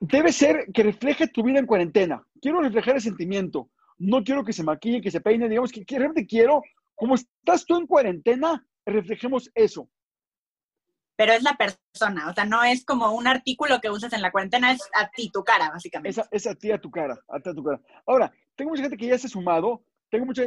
Debe 0.00 0.32
ser 0.32 0.66
que 0.72 0.82
refleje 0.82 1.28
tu 1.28 1.42
vida 1.42 1.58
en 1.58 1.66
cuarentena. 1.66 2.26
Quiero 2.40 2.60
reflejar 2.60 2.96
el 2.96 3.02
sentimiento. 3.02 3.70
No 3.98 4.22
quiero 4.22 4.44
que 4.44 4.52
se 4.52 4.62
maquille, 4.62 5.00
que 5.00 5.10
se 5.10 5.20
peine. 5.20 5.48
Digamos 5.48 5.72
que 5.72 5.84
realmente 5.88 6.26
quiero, 6.26 6.62
como 6.94 7.14
estás 7.14 7.64
tú 7.64 7.76
en 7.76 7.86
cuarentena, 7.86 8.66
reflejemos 8.84 9.50
eso. 9.54 9.88
Pero 11.16 11.32
es 11.32 11.42
la 11.42 11.56
persona, 11.56 12.28
o 12.28 12.34
sea, 12.34 12.44
no 12.44 12.62
es 12.62 12.84
como 12.84 13.12
un 13.12 13.26
artículo 13.26 13.80
que 13.80 13.88
usas 13.88 14.12
en 14.12 14.20
la 14.20 14.30
cuarentena, 14.30 14.72
es 14.72 14.82
a 14.94 15.08
ti, 15.08 15.30
tu 15.30 15.42
cara, 15.42 15.70
básicamente. 15.70 16.10
Es 16.10 16.18
a, 16.18 16.28
es 16.30 16.46
a 16.46 16.54
ti, 16.54 16.70
a 16.70 16.78
tu 16.78 16.90
cara, 16.90 17.18
a 17.28 17.40
ti, 17.40 17.48
a 17.48 17.54
tu 17.54 17.64
cara. 17.64 17.80
Ahora, 18.06 18.30
tengo 18.54 18.70
mucha 18.70 18.82
gente 18.82 18.98
que 18.98 19.06
ya 19.06 19.16
se 19.16 19.26
ha 19.26 19.30
sumado, 19.30 19.82
tengo 20.10 20.26
mucha, 20.26 20.42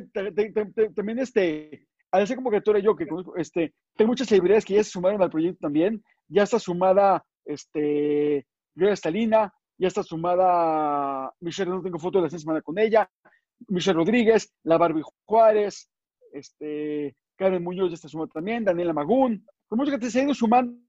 también 0.96 1.18
este, 1.18 1.88
al 2.12 2.28
ser 2.28 2.36
convocatoria 2.36 2.84
yo, 2.84 2.96
que 2.96 3.08
este, 3.38 3.74
tengo 3.96 4.10
muchas 4.10 4.28
celebridades 4.28 4.64
que 4.64 4.76
ya 4.76 4.84
se 4.84 4.92
sumaron 4.92 5.24
al 5.24 5.32
proyecto 5.32 5.60
también, 5.62 6.04
ya 6.28 6.44
está 6.44 6.60
sumada, 6.60 7.26
este, 7.46 8.46
Gloria 8.80 8.96
Stalina, 8.96 9.54
ya 9.78 9.88
está 9.88 10.04
sumada 10.04 11.34
Michelle, 11.42 11.70
no 11.70 11.82
tengo 11.82 12.00
foto 12.00 12.20
de 12.22 12.30
la 12.30 12.40
semana 12.40 12.62
con 12.62 12.80
ella, 12.80 13.10
Michelle 13.68 13.98
Rodríguez, 13.98 14.54
la 14.64 14.78
Barbie 14.78 15.04
Juárez, 15.26 15.92
este, 16.32 17.16
Karen 17.36 17.64
Muñoz 17.64 17.90
ya 17.90 17.96
está 17.96 18.08
sumada 18.08 18.30
también, 18.34 18.64
Daniela 18.64 18.94
Magún, 18.94 19.46
con 19.68 19.78
mucha 19.78 19.92
gente 19.92 20.10
se 20.10 20.22
ha 20.22 20.24
ido 20.24 20.34
sumando. 20.34 20.80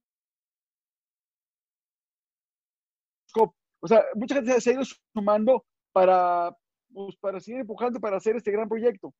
O 3.82 3.88
sea, 3.88 4.04
mucha 4.14 4.34
gente 4.34 4.60
se 4.60 4.70
ha 4.70 4.72
ido 4.74 4.82
sumando 5.14 5.64
para, 5.90 6.54
pues, 6.92 7.16
para 7.16 7.40
seguir 7.40 7.60
empujando 7.60 7.98
para 7.98 8.18
hacer 8.18 8.36
este 8.36 8.52
gran 8.52 8.68
proyecto. 8.68 9.14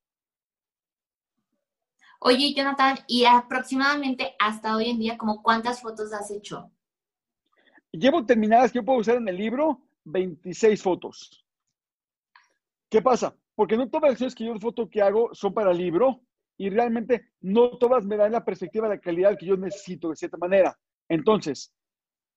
Oye, 2.21 2.53
Jonathan, 2.55 2.99
y 3.09 3.25
aproximadamente 3.25 4.37
hasta 4.39 4.77
hoy 4.77 4.91
en 4.91 4.99
día, 4.99 5.17
¿como 5.17 5.43
cuántas 5.43 5.81
fotos 5.81 6.13
has 6.13 6.31
hecho? 6.31 6.71
Llevo 7.93 8.25
terminadas 8.25 8.73
que 8.73 8.79
yo 8.79 8.85
puedo 8.85 9.01
usar 9.01 9.17
en 9.17 9.29
el 9.29 9.37
libro 9.37 9.83
26 10.05 10.83
fotos. 10.83 11.45
¿Qué 12.89 13.03
pasa? 13.03 13.37
Porque 13.55 13.77
no 13.77 13.89
todas 13.89 14.03
las 14.03 14.13
acciones 14.13 14.35
que 14.35 14.45
yo 14.45 14.55
de 14.55 14.61
foto 14.61 14.89
que 14.89 15.03
hago 15.03 15.35
son 15.35 15.55
para 15.55 15.71
el 15.71 15.79
libro 15.79 16.23
y 16.57 16.71
realmente 16.71 17.31
no 17.41 17.79
todas 17.79 18.05
me 18.05 18.17
dan 18.17 18.33
la 18.33 18.45
perspectiva 18.45 18.89
de 18.89 18.97
la 18.97 19.01
calidad 19.01 19.37
que 19.39 19.47
yo 19.47 19.57
necesito 19.57 20.11
de 20.11 20.17
cierta 20.17 20.37
manera. 20.37 20.79
Entonces, 21.09 21.73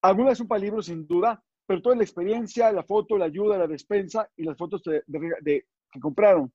algunas 0.01 0.37
son 0.37 0.47
para 0.47 0.57
el 0.57 0.65
libro 0.65 0.81
sin 0.81 1.05
duda, 1.07 1.43
pero 1.65 1.81
toda 1.81 1.95
la 1.95 2.03
experiencia, 2.03 2.71
la 2.71 2.83
foto, 2.83 3.17
la 3.17 3.25
ayuda, 3.25 3.57
la 3.57 3.67
despensa 3.67 4.29
y 4.35 4.43
las 4.43 4.57
fotos 4.57 4.81
de, 4.83 5.65
que 5.91 5.99
compraron. 5.99 6.51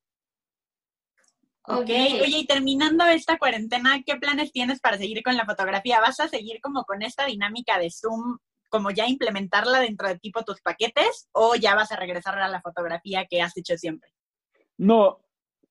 Ok, 1.65 1.91
oye, 1.91 2.39
y 2.39 2.47
terminando 2.47 3.05
esta 3.05 3.37
cuarentena, 3.37 4.03
¿qué 4.05 4.17
planes 4.17 4.53
tienes 4.53 4.81
para 4.81 4.97
seguir 4.97 5.23
con 5.23 5.37
la 5.37 5.45
fotografía? 5.45 6.01
¿Vas 6.01 6.19
a 6.21 6.29
seguir 6.29 6.61
como 6.63 6.85
con 6.85 7.03
esta 7.03 7.27
dinámica 7.27 7.79
de 7.79 7.91
Zoom, 7.91 8.39
como 8.69 8.91
ya 8.91 9.07
implementarla 9.07 9.81
dentro 9.81 10.09
de 10.09 10.19
tipo 10.19 10.43
tus 10.45 10.61
paquetes, 10.61 11.29
o 11.33 11.55
ya 11.55 11.75
vas 11.75 11.93
a 11.93 11.97
regresar 11.97 12.39
a 12.39 12.49
la 12.49 12.61
fotografía 12.61 13.27
que 13.29 13.43
has 13.43 13.57
hecho 13.57 13.77
siempre? 13.77 14.11
No, 14.77 15.21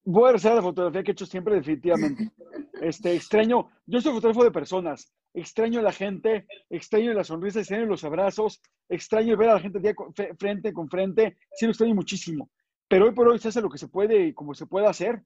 voy 0.03 0.23
a 0.23 0.27
regresar 0.27 0.53
a 0.53 0.55
la 0.55 0.61
fotografía 0.61 1.03
que 1.03 1.11
he 1.11 1.13
hecho 1.13 1.25
siempre, 1.25 1.55
definitivamente. 1.55 2.31
Este, 2.79 3.15
extraño, 3.15 3.71
yo 3.87 3.99
soy 4.01 4.13
fotógrafo 4.13 4.43
de 4.43 4.51
personas, 4.51 5.11
extraño 5.33 5.79
a 5.79 5.81
la 5.83 5.91
gente, 5.91 6.45
extraño 6.69 7.11
la 7.13 7.23
sonrisa, 7.23 7.59
extraño 7.59 7.87
los 7.87 8.03
abrazos, 8.03 8.61
extraño 8.87 9.35
ver 9.35 9.49
a 9.49 9.55
la 9.55 9.59
gente 9.59 9.95
frente 10.37 10.71
con 10.73 10.87
frente, 10.87 11.37
sí 11.55 11.65
lo 11.65 11.71
extraño 11.71 11.95
muchísimo. 11.95 12.51
Pero 12.87 13.05
hoy 13.05 13.13
por 13.13 13.27
hoy 13.27 13.39
se 13.39 13.49
hace 13.49 13.61
lo 13.61 13.69
que 13.69 13.77
se 13.77 13.87
puede 13.87 14.27
y 14.27 14.33
como 14.33 14.53
se 14.53 14.65
puede 14.65 14.87
hacer. 14.87 15.23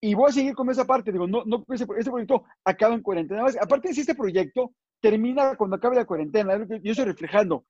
Y 0.00 0.14
voy 0.14 0.30
a 0.30 0.32
seguir 0.32 0.54
con 0.54 0.70
esa 0.70 0.84
parte. 0.84 1.12
Digo, 1.12 1.26
no, 1.26 1.44
no, 1.44 1.64
ese, 1.68 1.86
proyecto 1.86 2.44
acaba 2.64 2.94
en 2.94 3.02
cuarentena. 3.02 3.44
aparte 3.60 3.88
de 3.88 3.94
si 3.94 4.00
este 4.00 4.14
proyecto 4.14 4.72
termina 5.00 5.56
cuando 5.56 5.76
acabe 5.76 5.96
la 5.96 6.04
cuarentena, 6.04 6.56
yo 6.82 6.92
estoy 6.92 7.06
reflejando. 7.06 7.64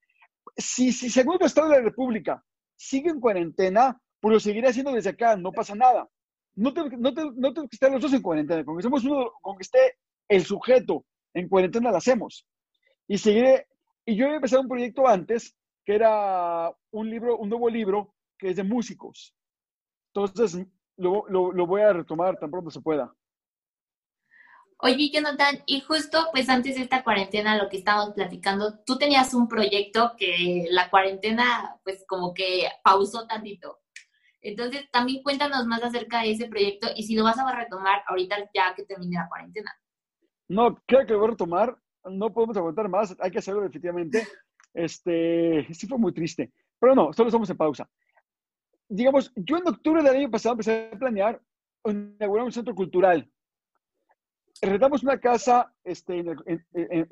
Si, 0.56 0.92
si 0.92 1.10
segundo 1.10 1.46
Estado 1.46 1.68
de 1.68 1.76
la 1.76 1.82
República 1.82 2.44
sigue 2.76 3.10
en 3.10 3.20
cuarentena, 3.20 4.00
pues 4.20 4.32
lo 4.32 4.40
seguiré 4.40 4.68
haciendo 4.68 4.92
desde 4.92 5.10
acá, 5.10 5.36
no 5.36 5.52
pasa 5.52 5.74
nada. 5.74 6.08
No 6.54 6.72
tengo, 6.72 6.88
no, 6.96 7.12
no 7.12 7.54
que 7.54 7.68
estar 7.70 7.90
los 7.90 8.02
dos 8.02 8.12
en 8.12 8.22
cuarentena. 8.22 8.64
Con 8.64 8.78
que, 8.78 8.86
uno, 8.86 9.32
con 9.40 9.56
que 9.56 9.62
esté 9.62 9.96
el 10.28 10.44
sujeto 10.44 11.04
en 11.34 11.48
cuarentena, 11.48 11.90
lo 11.90 11.96
hacemos. 11.96 12.46
Y 13.06 13.18
seguiré. 13.18 13.66
Y 14.04 14.16
yo 14.16 14.26
he 14.26 14.34
empezado 14.34 14.62
un 14.62 14.68
proyecto 14.68 15.06
antes, 15.06 15.54
que 15.84 15.94
era 15.94 16.72
un 16.90 17.10
libro, 17.10 17.36
un 17.36 17.48
nuevo 17.48 17.68
libro, 17.68 18.14
que 18.38 18.50
es 18.50 18.56
de 18.56 18.64
músicos. 18.64 19.34
Entonces, 20.14 20.66
lo, 20.96 21.26
lo, 21.28 21.66
voy 21.66 21.82
a 21.82 21.92
retomar 21.92 22.38
tan 22.38 22.50
pronto 22.50 22.70
se 22.70 22.80
pueda. 22.80 23.12
Oye, 24.80 25.10
Jonathan, 25.12 25.62
y 25.66 25.80
justo 25.80 26.28
pues 26.32 26.48
antes 26.48 26.76
de 26.76 26.82
esta 26.82 27.02
cuarentena, 27.02 27.56
lo 27.56 27.68
que 27.68 27.78
estábamos 27.78 28.14
platicando, 28.14 28.78
tú 28.86 28.96
tenías 28.96 29.34
un 29.34 29.48
proyecto 29.48 30.12
que 30.16 30.66
la 30.70 30.88
cuarentena 30.88 31.76
pues 31.82 32.04
como 32.06 32.32
que 32.32 32.68
pausó 32.82 33.26
tantito. 33.26 33.80
Entonces, 34.40 34.88
también 34.92 35.22
cuéntanos 35.24 35.66
más 35.66 35.82
acerca 35.82 36.22
de 36.22 36.30
ese 36.30 36.46
proyecto 36.46 36.88
y 36.94 37.02
si 37.02 37.16
lo 37.16 37.24
vas 37.24 37.38
a 37.38 37.56
retomar 37.56 38.02
ahorita 38.06 38.36
ya 38.54 38.74
que 38.74 38.84
termine 38.84 39.16
la 39.18 39.28
cuarentena. 39.28 39.72
No, 40.46 40.80
creo 40.86 41.04
que 41.04 41.12
lo 41.12 41.18
voy 41.18 41.28
a 41.28 41.30
retomar. 41.32 41.76
No 42.04 42.32
podemos 42.32 42.56
aguantar 42.56 42.88
más, 42.88 43.16
hay 43.18 43.30
que 43.30 43.38
hacerlo 43.38 43.62
definitivamente. 43.62 44.26
Este, 44.72 45.66
sí 45.74 45.88
fue 45.88 45.98
muy 45.98 46.12
triste. 46.12 46.52
Pero 46.78 46.94
no, 46.94 47.12
solo 47.12 47.28
estamos 47.28 47.50
en 47.50 47.56
pausa 47.56 47.88
digamos, 48.88 49.30
yo 49.36 49.58
en 49.58 49.68
octubre 49.68 50.02
del 50.02 50.16
año 50.16 50.30
pasado 50.30 50.54
empecé 50.54 50.90
a 50.92 50.98
planear 50.98 51.40
inaugurar 51.84 52.44
un 52.44 52.52
centro 52.52 52.74
cultural. 52.74 53.28
Rentamos 54.60 55.02
una 55.02 55.18
casa 55.20 55.72
este, 55.84 56.24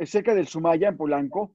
cerca 0.05 0.35
del 0.35 0.49
Sumaya, 0.49 0.89
en 0.89 0.97
Polanco. 0.97 1.55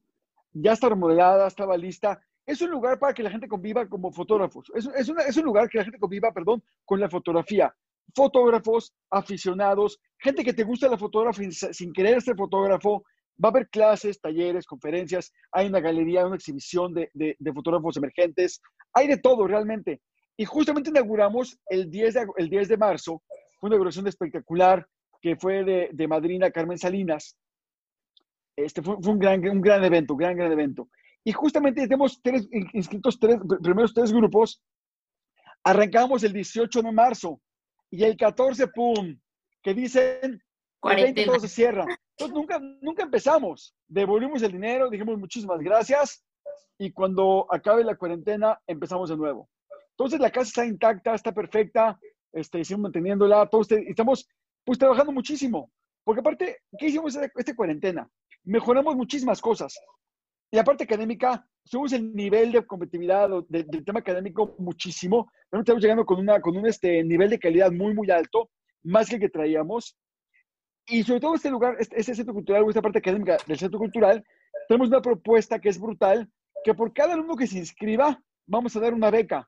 Ya 0.53 0.73
está 0.73 0.89
remodelada, 0.89 1.47
estaba 1.47 1.77
lista. 1.77 2.21
Es 2.45 2.61
un 2.61 2.71
lugar 2.71 2.99
para 2.99 3.13
que 3.13 3.23
la 3.23 3.29
gente 3.29 3.47
conviva 3.47 3.87
como 3.87 4.11
fotógrafos. 4.11 4.71
Es, 4.75 4.87
es, 4.95 5.09
es 5.27 5.37
un 5.37 5.45
lugar 5.45 5.69
que 5.69 5.77
la 5.77 5.83
gente 5.83 5.99
conviva, 5.99 6.33
perdón, 6.33 6.63
con 6.85 6.99
la 6.99 7.09
fotografía. 7.09 7.73
Fotógrafos, 8.15 8.93
aficionados, 9.09 9.99
gente 10.17 10.43
que 10.43 10.53
te 10.53 10.63
gusta 10.63 10.89
la 10.89 10.97
fotografía 10.97 11.49
sin, 11.51 11.93
querer 11.93 12.21
ser 12.21 12.35
fotógrafo. 12.35 13.03
Va 13.43 13.49
a 13.49 13.51
haber 13.51 13.69
clases, 13.69 14.19
talleres, 14.19 14.65
conferencias. 14.65 15.31
Hay 15.51 15.67
una 15.67 15.79
galería, 15.79 16.25
una 16.25 16.35
exhibición 16.35 16.93
de, 16.93 17.09
de, 17.13 17.35
de 17.39 17.53
fotógrafos 17.53 17.97
emergentes. 17.97 18.61
Hay 18.93 19.07
de 19.07 19.17
todo 19.17 19.47
realmente. 19.47 20.01
Y 20.37 20.45
justamente 20.45 20.89
inauguramos 20.89 21.59
el 21.67 21.89
10 21.89 22.13
de, 22.13 22.27
el 22.37 22.49
10 22.49 22.69
de 22.69 22.77
marzo, 22.77 23.21
fue 23.59 23.67
una 23.67 23.75
inauguración 23.75 24.07
espectacular 24.07 24.87
que 25.21 25.35
fue 25.35 25.63
de, 25.63 25.89
de 25.91 26.07
madrina 26.07 26.51
Carmen 26.51 26.77
Salinas. 26.77 27.37
Este 28.55 28.81
fue, 28.81 28.95
un, 28.95 29.19
gran, 29.19 29.47
un 29.47 29.61
gran 29.61 29.83
evento, 29.83 30.15
gran, 30.15 30.35
gran 30.35 30.51
evento. 30.51 30.89
Y 31.23 31.31
justamente 31.31 31.83
tenemos 31.83 32.19
tres, 32.21 32.47
inscritos 32.73 33.19
tres, 33.19 33.37
primeros 33.61 33.93
tres 33.93 34.11
grupos. 34.11 34.61
Arrancamos 35.63 36.23
el 36.23 36.33
18 36.33 36.81
de 36.81 36.91
marzo 36.91 37.39
y 37.91 38.03
el 38.03 38.17
14, 38.17 38.67
¡pum! 38.69 39.19
Que 39.61 39.73
dicen, 39.73 40.41
el 40.83 41.25
todo 41.25 41.39
se 41.39 41.47
cierra. 41.47 41.85
Entonces 42.17 42.35
nunca, 42.35 42.59
nunca 42.81 43.03
empezamos. 43.03 43.75
Devolvimos 43.87 44.41
el 44.41 44.51
dinero, 44.51 44.89
dijimos 44.89 45.19
muchísimas 45.19 45.59
gracias 45.59 46.23
y 46.79 46.91
cuando 46.91 47.45
acabe 47.51 47.83
la 47.83 47.95
cuarentena 47.95 48.59
empezamos 48.65 49.09
de 49.09 49.17
nuevo. 49.17 49.47
Entonces 49.91 50.19
la 50.19 50.31
casa 50.31 50.47
está 50.47 50.65
intacta, 50.65 51.13
está 51.13 51.31
perfecta, 51.31 51.99
este, 52.31 52.63
seguimos 52.63 52.83
manteniéndola, 52.83 53.47
todos 53.47 53.71
estamos 53.71 54.27
pues 54.63 54.79
trabajando 54.79 55.11
muchísimo. 55.11 55.71
Porque 56.03 56.21
aparte, 56.21 56.57
¿qué 56.77 56.87
hicimos 56.87 57.15
esta, 57.15 57.55
cuarentena? 57.55 58.09
Mejoramos 58.43 58.95
muchísimas 58.95 59.41
cosas. 59.41 59.79
Y 60.51 60.57
la 60.57 60.63
parte 60.63 60.83
académica, 60.83 61.47
subimos 61.63 61.93
el 61.93 62.13
nivel 62.13 62.51
de 62.51 62.65
competitividad 62.65 63.29
del 63.47 63.85
tema 63.85 63.99
académico 63.99 64.55
muchísimo. 64.57 65.31
Estamos 65.51 65.81
llegando 65.81 66.05
con, 66.05 66.19
una, 66.19 66.41
con 66.41 66.57
un 66.57 66.67
este, 66.67 67.03
nivel 67.03 67.29
de 67.29 67.39
calidad 67.39 67.71
muy, 67.71 67.93
muy 67.93 68.09
alto, 68.11 68.49
más 68.83 69.07
que 69.07 69.15
el 69.15 69.21
que 69.21 69.29
traíamos. 69.29 69.97
Y 70.87 71.03
sobre 71.03 71.19
todo 71.19 71.35
este 71.35 71.49
lugar, 71.49 71.77
este, 71.79 71.99
este 71.99 72.15
centro 72.15 72.33
cultural, 72.33 72.63
o 72.63 72.69
esta 72.69 72.81
parte 72.81 72.99
académica 72.99 73.37
del 73.45 73.57
centro 73.57 73.79
cultural, 73.79 74.23
tenemos 74.67 74.89
una 74.89 75.01
propuesta 75.01 75.59
que 75.59 75.69
es 75.69 75.79
brutal, 75.79 76.29
que 76.63 76.73
por 76.73 76.91
cada 76.93 77.13
alumno 77.13 77.35
que 77.35 77.47
se 77.47 77.59
inscriba, 77.59 78.21
vamos 78.45 78.75
a 78.75 78.79
dar 78.79 78.93
una 78.93 79.11
beca. 79.11 79.47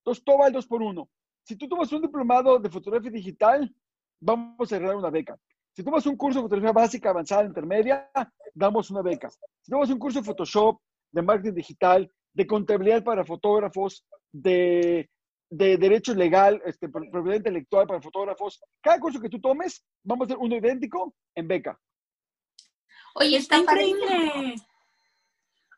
Entonces, 0.00 0.22
todo 0.24 0.38
va 0.38 0.46
al 0.46 0.52
2 0.52 0.66
por 0.66 0.82
1. 0.82 1.08
Si 1.44 1.56
tú 1.56 1.66
tomas 1.66 1.92
un 1.92 2.02
diplomado 2.02 2.58
de 2.58 2.70
fotografía 2.70 3.10
digital, 3.10 3.74
vamos 4.20 4.72
a 4.72 4.76
regalar 4.78 4.96
una 4.96 5.10
beca. 5.10 5.36
Si 5.74 5.84
tomas 5.84 6.06
un 6.06 6.16
curso 6.16 6.40
de 6.40 6.44
fotografía 6.44 6.72
básica, 6.72 7.10
avanzada, 7.10 7.44
intermedia, 7.44 8.10
damos 8.54 8.90
una 8.90 9.02
beca. 9.02 9.30
Si 9.30 9.70
tomas 9.70 9.90
un 9.90 9.98
curso 9.98 10.18
de 10.18 10.24
Photoshop, 10.24 10.80
de 11.12 11.22
marketing 11.22 11.54
digital, 11.54 12.10
de 12.32 12.46
contabilidad 12.46 13.04
para 13.04 13.24
fotógrafos, 13.24 14.04
de, 14.32 15.08
de 15.50 15.76
derecho 15.76 16.14
legal, 16.14 16.60
este, 16.64 16.88
propiedad 16.88 17.36
intelectual 17.36 17.86
para 17.86 18.02
fotógrafos, 18.02 18.60
cada 18.80 18.98
curso 19.00 19.20
que 19.20 19.28
tú 19.28 19.40
tomes, 19.40 19.84
vamos 20.02 20.24
a 20.24 20.32
hacer 20.32 20.38
uno 20.38 20.56
idéntico 20.56 21.14
en 21.34 21.48
beca. 21.48 21.78
Oye, 23.14 23.36
está, 23.36 23.58
increíble. 23.58 24.54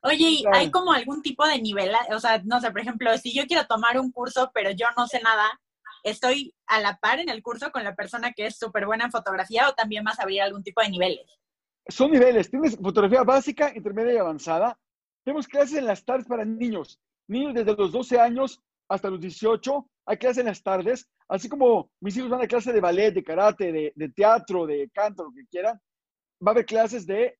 Oye, 0.02 0.42
¿hay 0.52 0.70
como 0.70 0.92
algún 0.92 1.22
tipo 1.22 1.46
de 1.46 1.60
nivel? 1.60 1.92
O 2.14 2.20
sea, 2.20 2.40
no 2.44 2.60
sé, 2.60 2.70
por 2.70 2.80
ejemplo, 2.80 3.16
si 3.18 3.34
yo 3.34 3.46
quiero 3.46 3.66
tomar 3.66 3.98
un 3.98 4.10
curso, 4.10 4.50
pero 4.54 4.70
yo 4.70 4.86
no 4.96 5.06
sé 5.06 5.20
nada, 5.20 5.60
¿estoy 6.02 6.54
a 6.66 6.80
la 6.80 6.98
par 6.98 7.20
en 7.20 7.28
el 7.28 7.42
curso 7.42 7.70
con 7.72 7.84
la 7.84 7.94
persona 7.94 8.32
que 8.32 8.46
es 8.46 8.58
súper 8.58 8.86
buena 8.86 9.04
en 9.04 9.10
fotografía 9.10 9.68
o 9.68 9.74
también 9.74 10.04
vas 10.04 10.18
a 10.18 10.22
abrir 10.22 10.42
algún 10.42 10.62
tipo 10.62 10.80
de 10.82 10.90
niveles? 10.90 11.26
Son 11.88 12.10
niveles. 12.10 12.50
Tienes 12.50 12.76
fotografía 12.76 13.22
básica, 13.22 13.72
intermedia 13.74 14.14
y 14.14 14.18
avanzada. 14.18 14.78
Tenemos 15.24 15.46
clases 15.48 15.78
en 15.78 15.86
las 15.86 16.04
tardes 16.04 16.26
para 16.26 16.44
niños. 16.44 17.00
Niños 17.28 17.54
desde 17.54 17.74
los 17.74 17.92
12 17.92 18.20
años 18.20 18.60
hasta 18.88 19.10
los 19.10 19.20
18. 19.20 19.88
Hay 20.06 20.16
clases 20.16 20.38
en 20.38 20.46
las 20.46 20.62
tardes. 20.62 21.08
Así 21.28 21.48
como 21.48 21.90
mis 22.00 22.16
hijos 22.16 22.30
van 22.30 22.42
a 22.42 22.48
clase 22.48 22.72
de 22.72 22.80
ballet, 22.80 23.12
de 23.12 23.22
karate, 23.22 23.92
de, 23.94 24.08
teatro, 24.14 24.66
de 24.66 24.90
canto, 24.92 25.24
lo 25.24 25.32
que 25.32 25.46
quieran. 25.46 25.80
Va 26.44 26.50
a 26.50 26.54
haber 26.54 26.66
clases 26.66 27.06
de, 27.06 27.38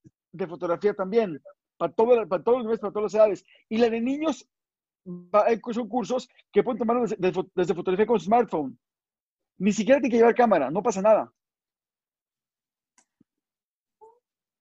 fotografía 0.49 0.95
también 0.95 1.43
para, 1.77 1.93
para 1.93 2.43
todos 2.43 2.59
los 2.59 2.65
niveles, 2.65 2.81
para 2.81 2.93
todas 2.93 3.13
las 3.13 3.21
edades. 3.21 3.45
Y 3.69 3.79
la 3.79 3.91
de 3.91 4.01
niños 4.01 4.47
son 5.73 5.89
cursos 5.89 6.29
que 6.53 6.63
pueden 6.63 6.79
tomar 6.79 7.09
desde, 7.09 7.75
fotografía 7.75 8.07
con 8.07 8.21
smartphone. 8.21 8.79
Ni 9.59 9.73
siquiera 9.73 10.01
tiene 10.01 10.13
que 10.13 10.19
llevar 10.19 10.35
cámara, 10.35 10.71
no 10.71 10.83
pasa 10.83 11.03
nada. 11.03 11.33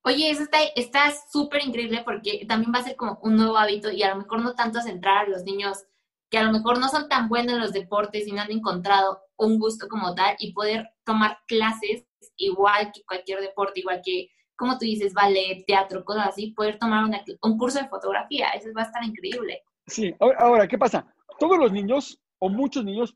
Oye, 0.03 0.31
eso 0.31 0.45
está 0.75 0.99
súper 1.31 1.65
increíble 1.65 2.01
porque 2.03 2.45
también 2.47 2.73
va 2.73 2.79
a 2.79 2.83
ser 2.83 2.95
como 2.95 3.19
un 3.21 3.35
nuevo 3.35 3.57
hábito 3.57 3.91
y 3.91 4.01
a 4.01 4.09
lo 4.09 4.21
mejor 4.21 4.41
no 4.41 4.55
tanto 4.55 4.81
centrar 4.81 5.25
a 5.25 5.29
los 5.29 5.43
niños 5.43 5.85
que 6.29 6.37
a 6.37 6.43
lo 6.43 6.51
mejor 6.51 6.79
no 6.79 6.89
son 6.89 7.09
tan 7.09 7.27
buenos 7.27 7.55
en 7.55 7.61
los 7.61 7.73
deportes 7.73 8.27
y 8.27 8.31
no 8.31 8.41
han 8.41 8.51
encontrado 8.51 9.21
un 9.37 9.59
gusto 9.59 9.87
como 9.87 10.15
tal 10.15 10.35
y 10.39 10.53
poder 10.53 10.89
tomar 11.03 11.39
clases 11.47 12.05
igual 12.37 12.91
que 12.93 13.03
cualquier 13.03 13.41
deporte, 13.41 13.79
igual 13.79 14.01
que, 14.03 14.29
como 14.55 14.77
tú 14.77 14.85
dices, 14.85 15.13
ballet, 15.13 15.63
teatro, 15.65 16.03
cosas 16.03 16.27
así, 16.27 16.51
poder 16.51 16.77
tomar 16.77 17.05
un 17.41 17.57
curso 17.57 17.79
de 17.79 17.87
fotografía. 17.87 18.49
Eso 18.49 18.69
va 18.75 18.83
a 18.83 18.85
estar 18.85 19.03
increíble. 19.03 19.63
Sí, 19.89 20.15
ahora, 20.19 20.67
¿qué 20.67 20.77
pasa? 20.77 21.13
Todos 21.39 21.57
los 21.57 21.71
niños, 21.71 22.21
o 22.39 22.49
muchos 22.49 22.85
niños, 22.85 23.15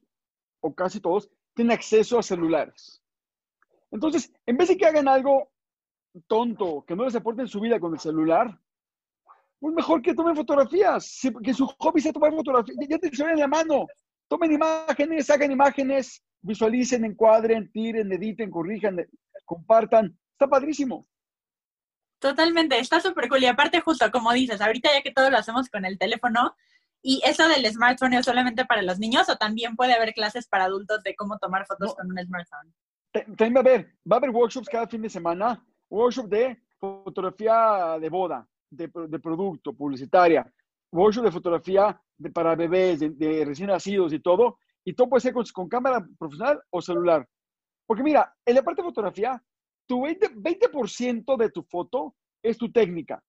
o 0.61 0.73
casi 0.73 0.99
todos, 0.99 1.29
tienen 1.53 1.73
acceso 1.73 2.17
a 2.17 2.23
celulares. 2.23 3.01
Entonces, 3.91 4.33
en 4.45 4.57
vez 4.57 4.69
de 4.69 4.77
que 4.77 4.85
hagan 4.85 5.07
algo 5.07 5.51
tonto, 6.27 6.83
que 6.87 6.95
no 6.95 7.05
les 7.05 7.15
aporten 7.15 7.47
su 7.47 7.59
vida 7.59 7.79
con 7.79 7.93
el 7.93 7.99
celular, 7.99 8.59
pues 9.59 9.75
mejor 9.75 10.01
que 10.01 10.13
tomen 10.13 10.35
fotografías, 10.35 11.21
que 11.43 11.53
su 11.53 11.67
hobby 11.79 12.01
sea 12.01 12.11
tomar 12.11 12.33
fotografías, 12.33 12.77
ya 12.89 12.97
te 12.97 13.07
en 13.07 13.39
la 13.39 13.47
mano, 13.47 13.87
tomen 14.27 14.51
imágenes, 14.51 15.29
hagan 15.29 15.51
imágenes, 15.51 16.23
visualicen, 16.41 17.05
encuadren, 17.05 17.71
tiren, 17.71 18.11
editen, 18.11 18.49
corrijan, 18.49 18.97
compartan, 19.45 20.17
está 20.31 20.47
padrísimo. 20.47 21.07
Totalmente, 22.23 22.79
está 22.79 23.01
súper 23.01 23.27
cool. 23.27 23.43
Y 23.43 23.47
aparte, 23.47 23.81
justo 23.81 24.09
como 24.09 24.31
dices, 24.31 24.61
ahorita 24.61 24.89
ya 24.93 25.01
que 25.01 25.11
todo 25.11 25.29
lo 25.29 25.37
hacemos 25.37 25.67
con 25.67 25.83
el 25.83 25.99
teléfono, 25.99 26.55
¿y 27.01 27.21
eso 27.25 27.45
del 27.49 27.65
smartphone 27.65 28.13
es 28.13 28.25
solamente 28.25 28.63
para 28.63 28.81
los 28.81 28.97
niños 28.97 29.27
o 29.27 29.35
también 29.35 29.75
puede 29.75 29.91
haber 29.91 30.13
clases 30.13 30.47
para 30.47 30.63
adultos 30.63 31.03
de 31.03 31.17
cómo 31.17 31.37
tomar 31.37 31.65
fotos 31.65 31.93
con 31.93 32.09
un 32.09 32.17
smartphone? 32.17 32.73
También 33.11 33.55
va 33.55 33.57
a 33.57 33.59
haber, 33.59 33.93
va 34.09 34.15
a 34.15 34.19
haber 34.19 34.29
workshops 34.29 34.69
cada 34.69 34.87
fin 34.87 35.01
de 35.01 35.09
semana, 35.09 35.61
workshop 35.89 36.29
de 36.29 36.63
fotografía 36.79 37.97
de 37.99 38.07
boda, 38.07 38.47
de, 38.69 38.87
producto, 38.87 39.73
publicitaria, 39.73 40.49
workshop 40.93 41.25
de 41.25 41.31
fotografía 41.31 42.01
para 42.33 42.55
bebés, 42.55 43.01
de, 43.01 43.43
recién 43.43 43.67
nacidos 43.67 44.13
y 44.13 44.21
todo, 44.21 44.59
y 44.85 44.93
todo 44.93 45.09
puede 45.09 45.19
ser 45.19 45.33
con, 45.33 45.43
con, 45.53 45.67
cámara 45.67 46.07
profesional 46.17 46.61
o 46.69 46.81
celular. 46.81 47.27
Porque 47.85 48.01
mira, 48.01 48.33
en 48.45 48.55
la 48.55 48.63
parte 48.63 48.81
de 48.81 48.87
fotografía, 48.87 49.43
tu 49.87 50.01
20%, 50.01 51.37
de 51.37 51.49
tu 51.49 51.63
foto 51.63 52.15
es 52.41 52.57
tu 52.57 52.71
técnica, 52.71 53.23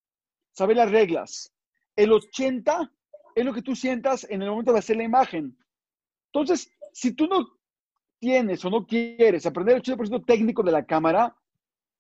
saber 0.53 0.77
las 0.77 0.91
reglas. 0.91 1.53
El 1.97 2.11
80% 2.11 2.91
es 3.35 3.45
lo 3.45 3.53
que 3.53 3.63
tú 3.63 3.75
sientas 3.75 4.25
en 4.31 4.43
el 4.43 4.51
momento 4.51 4.73
de 4.73 4.79
hacer 4.79 4.97
la 4.97 5.05
imagen. 5.05 5.57
Entonces, 6.33 6.71
si 6.93 7.13
tú 7.13 7.27
no 7.27 7.47
tienes 8.19 8.65
o 8.65 8.71
no 8.71 8.87
quieres 8.87 9.45
aprender 9.47 9.77
el 9.77 9.83
80% 9.83 10.25
técnico 10.25 10.63
de 10.63 10.73
la 10.73 10.85
cámara, 10.85 11.37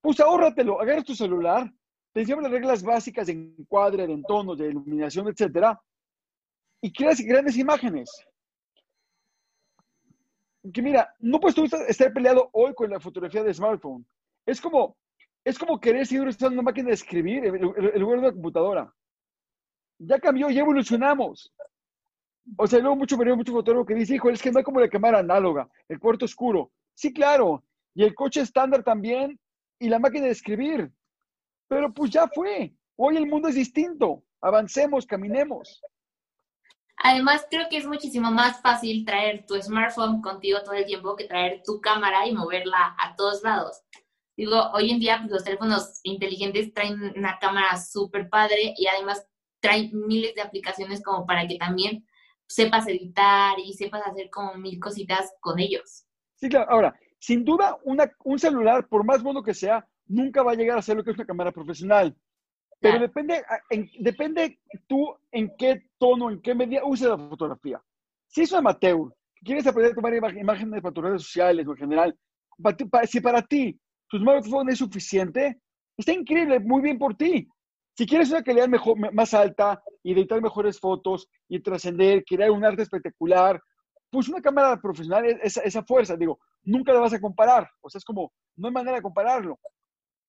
pues 0.00 0.20
ahórratelo, 0.20 0.80
agarras 0.80 1.04
tu 1.04 1.14
celular, 1.14 1.72
te 2.12 2.20
enseñan 2.20 2.44
las 2.44 2.52
reglas 2.52 2.82
básicas 2.82 3.26
de 3.26 3.32
encuadre, 3.32 4.06
de 4.06 4.12
entonos, 4.12 4.58
de 4.58 4.68
iluminación, 4.68 5.28
etcétera, 5.28 5.80
y 6.80 6.92
creas 6.92 7.20
grandes 7.20 7.56
imágenes. 7.56 8.10
Que 10.72 10.80
mira, 10.80 11.14
no 11.18 11.40
puedes 11.40 11.72
estar 11.88 12.12
peleado 12.12 12.48
hoy 12.52 12.74
con 12.74 12.90
la 12.90 13.00
fotografía 13.00 13.42
de 13.42 13.52
smartphone. 13.52 14.06
Es 14.46 14.60
como, 14.60 14.96
es 15.44 15.58
como 15.58 15.80
querer 15.80 16.06
seguir 16.06 16.26
usando 16.26 16.54
una 16.54 16.62
máquina 16.62 16.88
de 16.88 16.94
escribir 16.94 17.44
en 17.44 17.60
lugar 17.60 18.20
de 18.20 18.26
una 18.26 18.32
computadora. 18.32 18.94
Ya 19.98 20.18
cambió, 20.18 20.50
ya 20.50 20.60
evolucionamos. 20.60 21.52
O 22.58 22.66
sea, 22.66 22.78
luego 22.78 22.96
mucho 22.96 23.16
mucho 23.16 23.52
fotógrafo 23.52 23.86
que 23.86 23.94
dice, 23.94 24.16
hijo, 24.16 24.28
es 24.28 24.42
que 24.42 24.50
no 24.50 24.58
hay 24.58 24.64
como 24.64 24.80
la 24.80 24.88
cámara 24.88 25.20
análoga, 25.20 25.68
el 25.88 25.98
cuarto 25.98 26.26
oscuro. 26.26 26.70
Sí, 26.94 27.12
claro. 27.12 27.64
Y 27.94 28.04
el 28.04 28.14
coche 28.14 28.40
estándar 28.40 28.82
también, 28.82 29.38
y 29.78 29.88
la 29.88 29.98
máquina 29.98 30.26
de 30.26 30.32
escribir. 30.32 30.92
Pero 31.68 31.92
pues 31.92 32.10
ya 32.10 32.28
fue. 32.28 32.74
Hoy 32.96 33.16
el 33.16 33.26
mundo 33.26 33.48
es 33.48 33.54
distinto. 33.54 34.24
Avancemos, 34.40 35.06
caminemos. 35.06 35.82
Además, 36.96 37.46
creo 37.50 37.66
que 37.68 37.78
es 37.78 37.86
muchísimo 37.86 38.30
más 38.30 38.60
fácil 38.60 39.04
traer 39.04 39.44
tu 39.46 39.60
smartphone 39.60 40.22
contigo 40.22 40.62
todo 40.62 40.74
el 40.74 40.86
tiempo 40.86 41.16
que 41.16 41.24
traer 41.24 41.62
tu 41.64 41.80
cámara 41.80 42.26
y 42.26 42.32
moverla 42.32 42.94
a 42.98 43.16
todos 43.16 43.42
lados. 43.42 43.82
Digo, 44.36 44.70
hoy 44.72 44.90
en 44.90 44.98
día 44.98 45.18
pues, 45.20 45.30
los 45.30 45.44
teléfonos 45.44 46.00
inteligentes 46.02 46.72
traen 46.72 47.12
una 47.16 47.38
cámara 47.38 47.76
súper 47.76 48.28
padre 48.28 48.74
y 48.76 48.86
además 48.86 49.26
traen 49.60 49.90
miles 50.06 50.34
de 50.34 50.42
aplicaciones 50.42 51.02
como 51.02 51.24
para 51.24 51.46
que 51.46 51.56
también 51.56 52.04
sepas 52.46 52.86
editar 52.88 53.58
y 53.58 53.72
sepas 53.72 54.02
hacer 54.06 54.28
como 54.30 54.54
mil 54.54 54.78
cositas 54.78 55.32
con 55.40 55.58
ellos. 55.58 56.04
Sí, 56.34 56.48
claro. 56.48 56.70
Ahora, 56.70 57.00
sin 57.18 57.44
duda, 57.44 57.78
un 58.24 58.38
celular, 58.38 58.86
por 58.88 59.04
más 59.04 59.22
bueno 59.22 59.42
que 59.42 59.54
sea, 59.54 59.86
nunca 60.06 60.42
va 60.42 60.52
a 60.52 60.56
llegar 60.56 60.76
a 60.76 60.82
ser 60.82 60.96
lo 60.96 61.04
que 61.04 61.12
es 61.12 61.16
una 61.16 61.26
cámara 61.26 61.52
profesional. 61.52 62.14
Pero 62.80 62.98
depende, 62.98 63.42
depende 63.98 64.58
tú 64.86 65.16
en 65.32 65.56
qué 65.56 65.86
tono, 65.96 66.30
en 66.30 66.42
qué 66.42 66.54
medida 66.54 66.82
uses 66.84 67.08
la 67.08 67.16
fotografía. 67.16 67.82
Si 68.26 68.42
es 68.42 68.52
un 68.52 68.58
amateur, 68.58 69.10
quieres 69.42 69.66
aprender 69.66 69.92
a 69.92 69.94
tomar 69.94 70.14
imágenes 70.14 70.82
para 70.82 70.92
tus 70.92 71.04
redes 71.04 71.22
sociales 71.22 71.66
o 71.66 71.70
en 71.70 71.78
general, 71.78 72.18
si 73.08 73.20
para 73.20 73.40
ti 73.40 73.80
tu 74.08 74.18
smartphone 74.18 74.70
es 74.70 74.78
suficiente, 74.78 75.60
está 75.96 76.12
increíble, 76.12 76.60
muy 76.60 76.82
bien 76.82 76.98
por 76.98 77.16
ti. 77.16 77.48
Si 77.96 78.06
quieres 78.06 78.30
una 78.30 78.42
calidad 78.42 78.68
mejor, 78.68 78.96
más 79.12 79.34
alta 79.34 79.80
y 80.02 80.12
editar 80.12 80.42
mejores 80.42 80.80
fotos 80.80 81.28
y 81.48 81.60
trascender, 81.60 82.24
crear 82.24 82.50
un 82.50 82.64
arte 82.64 82.82
espectacular, 82.82 83.60
pues 84.10 84.28
una 84.28 84.40
cámara 84.40 84.80
profesional 84.80 85.24
es 85.42 85.56
esa 85.56 85.82
fuerza, 85.84 86.16
digo, 86.16 86.38
nunca 86.62 86.92
la 86.92 87.00
vas 87.00 87.12
a 87.12 87.20
comparar. 87.20 87.68
O 87.80 87.88
sea, 87.88 87.98
es 87.98 88.04
como, 88.04 88.32
no 88.56 88.68
hay 88.68 88.74
manera 88.74 88.96
de 88.96 89.02
compararlo. 89.02 89.58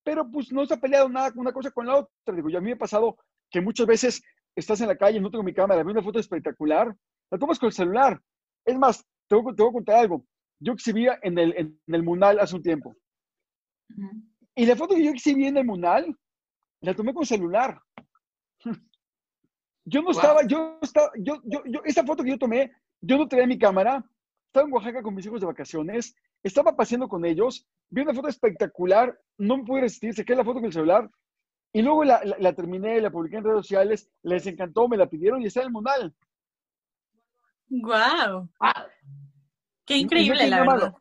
Pero 0.03 0.29
pues 0.29 0.51
no 0.51 0.65
se 0.65 0.75
ha 0.75 0.77
peleado 0.77 1.09
nada 1.09 1.31
una 1.35 1.51
cosa 1.51 1.71
con 1.71 1.87
la 1.87 1.97
otra. 1.97 2.35
Digo, 2.35 2.49
yo 2.49 2.59
a 2.59 2.61
mí 2.61 2.67
me 2.67 2.73
ha 2.73 2.77
pasado 2.77 3.17
que 3.49 3.61
muchas 3.61 3.87
veces 3.87 4.21
estás 4.55 4.81
en 4.81 4.87
la 4.87 4.95
calle, 4.95 5.19
no 5.19 5.29
tengo 5.29 5.43
mi 5.43 5.53
cámara, 5.53 5.83
veo 5.83 5.91
una 5.91 6.03
foto 6.03 6.19
espectacular, 6.19 6.95
la 7.31 7.37
tomas 7.37 7.59
con 7.59 7.67
el 7.67 7.73
celular. 7.73 8.21
Es 8.63 8.77
más, 8.77 9.03
te 9.27 9.35
voy, 9.35 9.55
te 9.55 9.63
voy 9.63 9.69
a 9.69 9.73
contar 9.73 9.97
algo. 9.97 10.25
Yo 10.59 10.73
exhibía 10.73 11.19
en 11.21 11.37
el, 11.37 11.53
en 11.57 11.79
el 11.87 12.03
Munal 12.03 12.39
hace 12.39 12.55
un 12.55 12.63
tiempo. 12.63 12.95
Y 14.55 14.65
la 14.65 14.75
foto 14.75 14.95
que 14.95 15.03
yo 15.03 15.11
exhibí 15.11 15.47
en 15.47 15.57
el 15.57 15.65
Munal, 15.65 16.15
la 16.81 16.93
tomé 16.93 17.13
con 17.13 17.25
celular. 17.25 17.79
Yo 19.87 20.01
no 20.01 20.09
estaba, 20.09 20.41
yo 20.47 20.79
estaba, 20.81 21.11
yo, 21.15 21.39
yo, 21.43 21.61
yo, 21.67 21.79
esa 21.85 22.03
foto 22.03 22.23
que 22.23 22.31
yo 22.31 22.39
tomé, 22.39 22.71
yo 23.01 23.19
no 23.19 23.27
traía 23.27 23.45
mi 23.45 23.59
cámara, 23.59 24.03
estaba 24.47 24.65
en 24.65 24.73
Oaxaca 24.73 25.03
con 25.03 25.13
mis 25.13 25.27
hijos 25.27 25.41
de 25.41 25.45
vacaciones, 25.45 26.15
estaba 26.41 26.75
paseando 26.75 27.07
con 27.07 27.23
ellos, 27.23 27.67
vi 27.91 28.01
una 28.01 28.15
foto 28.15 28.27
espectacular, 28.27 29.15
no 29.37 29.57
me 29.57 29.63
pude 29.63 29.81
resistir, 29.81 30.15
saqué 30.15 30.33
la 30.33 30.43
foto 30.43 30.55
con 30.55 30.65
el 30.65 30.73
celular 30.73 31.07
y 31.71 31.83
luego 31.83 32.03
la, 32.03 32.19
la, 32.39 32.53
terminé, 32.53 32.99
la 32.99 33.11
publiqué 33.11 33.35
en 33.35 33.43
redes 33.43 33.57
sociales, 33.57 34.09
les 34.23 34.47
encantó, 34.47 34.87
me 34.87 34.97
la 34.97 35.07
pidieron 35.07 35.41
y 35.41 35.45
está 35.45 35.59
en 35.59 35.67
el 35.67 35.73
Munal. 35.73 36.15
¡Guau! 37.67 38.49
Wow. 38.59 38.71
¡Qué 39.85 39.97
increíble, 39.97 40.47
la 40.47 40.61
verdad! 40.61 40.95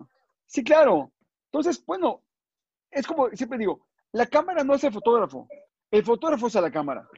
Sí, 0.46 0.62
claro. 0.62 1.12
Entonces, 1.46 1.82
bueno, 1.86 2.22
es 2.94 3.06
como 3.06 3.28
siempre 3.30 3.58
digo, 3.58 3.86
la 4.12 4.26
cámara 4.26 4.64
no 4.64 4.74
es 4.74 4.84
el 4.84 4.92
fotógrafo, 4.92 5.48
el 5.90 6.04
fotógrafo 6.04 6.46
es 6.46 6.56
a 6.56 6.60
la 6.60 6.70
cámara. 6.70 7.08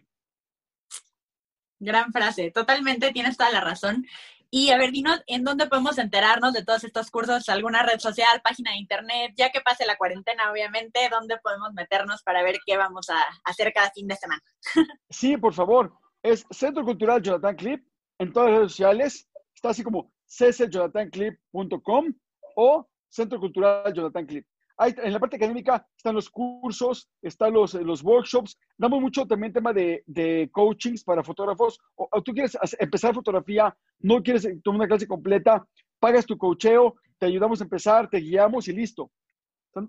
Gran 1.79 2.11
frase, 2.13 2.51
totalmente 2.51 3.13
tienes 3.13 3.37
toda 3.37 3.51
la 3.51 3.61
razón. 3.61 4.07
Y 4.49 4.71
a 4.71 4.79
ver, 4.79 4.93
dinos 4.93 5.23
en 5.27 5.45
dónde 5.45 5.67
podemos 5.67 5.99
enterarnos 5.99 6.53
de 6.53 6.65
todos 6.65 6.85
estos 6.85 7.11
cursos, 7.11 7.49
alguna 7.49 7.83
red 7.83 7.99
social, 7.99 8.41
página 8.43 8.71
de 8.71 8.79
internet, 8.79 9.35
ya 9.37 9.51
que 9.51 9.61
pase 9.61 9.85
la 9.85 9.97
cuarentena, 9.97 10.51
obviamente, 10.51 11.01
dónde 11.11 11.37
podemos 11.43 11.73
meternos 11.75 12.23
para 12.23 12.43
ver 12.43 12.59
qué 12.65 12.77
vamos 12.77 13.11
a 13.11 13.23
hacer 13.45 13.73
cada 13.75 13.91
fin 13.91 14.07
de 14.07 14.17
semana. 14.17 14.43
Sí, 15.11 15.37
por 15.37 15.53
favor, 15.53 15.93
es 16.23 16.47
Centro 16.51 16.85
Cultural 16.85 17.21
Jonathan 17.21 17.57
Clip 17.57 17.87
en 18.19 18.33
todas 18.33 18.51
las 18.51 18.59
redes 18.59 18.73
sociales, 18.73 19.29
está 19.55 19.71
así 19.71 19.83
como 19.83 20.13
ccjonathanclip.com 20.27 22.15
o 22.57 22.89
Centro 23.09 23.39
Cultural 23.41 23.93
Jonathan 23.93 24.27
Clip 24.27 24.47
en 24.79 25.13
la 25.13 25.19
parte 25.19 25.37
académica 25.37 25.87
están 25.97 26.15
los 26.15 26.29
cursos, 26.29 27.09
están 27.23 27.55
los, 27.55 27.75
los 27.75 28.03
workshops. 28.03 28.59
Damos 28.77 29.01
mucho 29.01 29.27
también 29.27 29.53
tema 29.53 29.73
de, 29.73 30.03
de 30.07 30.51
coachings 30.53 31.03
para 31.03 31.25
fotógrafos. 31.25 31.79
O, 31.95 32.23
tú 32.23 32.33
quieres 32.33 32.57
empezar 32.79 33.15
fotografía, 33.15 33.75
no 34.01 34.23
quieres 34.23 34.47
tomar 34.63 34.81
una 34.81 34.89
clase 34.89 35.07
completa, 35.07 35.67
pagas 35.99 36.27
tu 36.27 36.37
coacheo, 36.37 36.97
te 37.19 37.27
ayudamos 37.27 37.61
a 37.61 37.65
empezar, 37.65 38.11
te 38.11 38.19
guiamos 38.19 38.69
y 38.69 38.73
listo. 38.73 39.11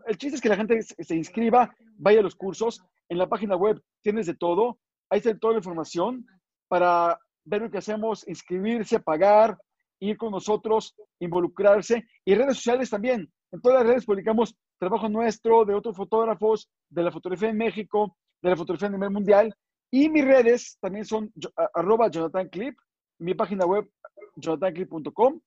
El 0.06 0.18
chiste 0.18 0.36
es 0.36 0.42
que 0.42 0.50
la 0.50 0.58
gente 0.58 0.82
se 0.82 1.16
inscriba, 1.16 1.74
vaya 1.98 2.20
a 2.20 2.24
los 2.24 2.36
cursos. 2.36 2.82
En 3.10 3.18
la 3.18 3.28
página 3.28 3.56
web 3.56 3.82
tienes 4.02 4.26
de 4.26 4.36
todo. 4.36 4.80
Ahí 5.10 5.20
está 5.20 5.38
toda 5.38 5.54
la 5.54 5.60
información 5.60 6.26
para 6.68 7.18
ver 7.46 7.62
lo 7.62 7.72
que 7.72 7.78
hacemos, 7.78 8.28
inscribirse, 8.28 9.00
pagar, 9.00 9.58
ir 10.00 10.18
con 10.18 10.32
nosotros, 10.32 10.94
involucrarse. 11.20 12.06
Y 12.26 12.36
redes 12.36 12.58
sociales 12.58 12.90
también. 12.90 13.32
En 13.52 13.62
todas 13.62 13.80
las 13.80 13.88
redes 13.88 14.06
publicamos 14.06 14.58
trabajo 14.78 15.10
nuestro, 15.10 15.66
de 15.66 15.74
otros 15.74 15.96
fotógrafos, 15.96 16.70
de 16.90 17.04
la 17.04 17.12
fotografía 17.12 17.50
en 17.50 17.58
México, 17.58 18.16
de 18.42 18.50
la 18.50 18.56
fotografía 18.56 18.88
a 18.88 18.92
nivel 18.92 19.12
mundial. 19.12 19.56
Y 19.92 20.10
mis 20.10 20.26
redes 20.26 20.78
también 20.82 21.06
son 21.06 21.32
arroba 21.74 22.10
Jonathan 22.10 22.50
Clip, 22.50 22.78
mi 23.20 23.34
página 23.34 23.66
web 23.66 23.90
jonathanclip.com 24.36 25.40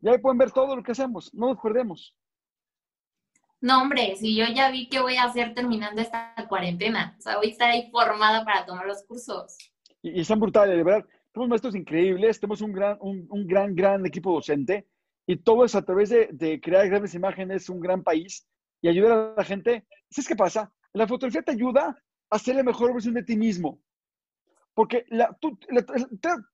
Y 0.00 0.08
ahí 0.08 0.18
pueden 0.18 0.38
ver 0.38 0.52
todo 0.52 0.76
lo 0.76 0.82
que 0.82 0.92
hacemos, 0.92 1.32
no 1.34 1.48
nos 1.48 1.60
perdemos. 1.60 2.14
No, 3.60 3.82
hombre, 3.82 4.14
si 4.16 4.36
yo 4.36 4.44
ya 4.54 4.70
vi 4.70 4.88
qué 4.88 5.00
voy 5.00 5.16
a 5.16 5.24
hacer 5.24 5.52
terminando 5.52 6.00
esta 6.00 6.32
cuarentena. 6.48 7.16
O 7.18 7.22
sea, 7.22 7.38
voy 7.38 7.48
a 7.48 7.50
estar 7.50 7.70
ahí 7.70 7.90
formada 7.90 8.44
para 8.44 8.64
tomar 8.64 8.86
los 8.86 9.02
cursos. 9.04 9.56
Y, 10.00 10.18
y 10.18 10.20
están 10.20 10.38
brutales, 10.38 10.76
de 10.76 10.84
verdad. 10.84 11.04
Tenemos 11.32 11.48
maestros 11.48 11.74
increíbles, 11.74 12.38
tenemos 12.38 12.60
un 12.60 12.72
gran, 12.72 12.96
un, 13.00 13.26
un 13.30 13.46
gran, 13.46 13.74
gran 13.74 14.06
equipo 14.06 14.32
docente 14.32 14.86
y 15.26 15.36
todo 15.36 15.64
eso 15.64 15.78
a 15.78 15.84
través 15.84 16.08
de, 16.08 16.28
de, 16.32 16.58
crear 16.58 16.88
grandes 16.88 17.14
imágenes, 17.14 17.68
un 17.68 17.80
gran 17.80 18.02
país 18.02 18.46
y 18.80 18.88
ayudar 18.88 19.12
a 19.12 19.34
la 19.36 19.44
gente. 19.44 19.86
¿Sabes 20.10 20.28
qué 20.28 20.36
pasa? 20.36 20.72
La 20.92 21.06
fotografía 21.06 21.42
te 21.42 21.52
ayuda 21.52 21.96
a 22.30 22.38
ser 22.38 22.56
la 22.56 22.62
mejor 22.62 22.92
versión 22.92 23.14
de 23.14 23.22
ti 23.22 23.36
mismo. 23.36 23.80
Porque 24.74 25.04
la, 25.08 25.36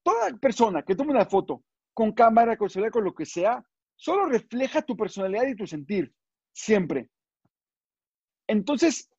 toda 0.03 0.31
persona 0.41 0.83
que 0.83 0.95
tome 0.95 1.11
una 1.11 1.27
foto 1.27 1.63
con 1.93 2.13
cámara, 2.13 2.57
con 2.57 2.71
celular, 2.71 2.91
con 2.91 3.05
lo 3.05 3.15
que 3.15 3.27
sea, 3.27 3.65
solo 3.97 4.27
refleja 4.27 4.83
tu 4.83 4.97
personalidad 4.97 5.47
y 5.47 5.57
tu 5.57 5.67
sentir, 5.67 6.13
siempre. 6.53 7.11
Entonces, 8.47 9.11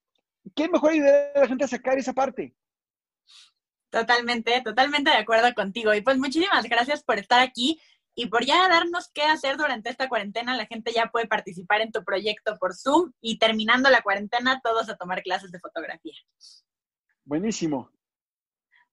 ¿qué 0.55 0.67
mejor 0.69 0.95
idea 0.95 1.31
de 1.33 1.39
la 1.39 1.47
gente 1.47 1.65
a 1.65 1.67
sacar 1.67 1.97
esa 1.97 2.13
parte? 2.13 2.55
Totalmente, 3.89 4.61
totalmente 4.61 5.09
de 5.09 5.17
acuerdo 5.17 5.53
contigo. 5.53 5.93
Y 5.93 6.01
pues 6.01 6.17
muchísimas 6.17 6.65
gracias 6.67 7.03
por 7.03 7.17
estar 7.17 7.41
aquí 7.41 7.79
y 8.15 8.27
por 8.27 8.45
ya 8.45 8.67
darnos 8.69 9.09
qué 9.13 9.23
hacer 9.23 9.57
durante 9.57 9.89
esta 9.89 10.07
cuarentena. 10.07 10.55
La 10.55 10.65
gente 10.65 10.91
ya 10.93 11.07
puede 11.07 11.27
participar 11.27 11.81
en 11.81 11.91
tu 11.91 12.03
proyecto 12.03 12.57
por 12.57 12.73
Zoom 12.73 13.11
y 13.21 13.37
terminando 13.37 13.89
la 13.89 14.01
cuarentena, 14.01 14.61
todos 14.63 14.89
a 14.89 14.95
tomar 14.95 15.21
clases 15.21 15.51
de 15.51 15.59
fotografía. 15.59 16.15
Buenísimo. 17.25 17.91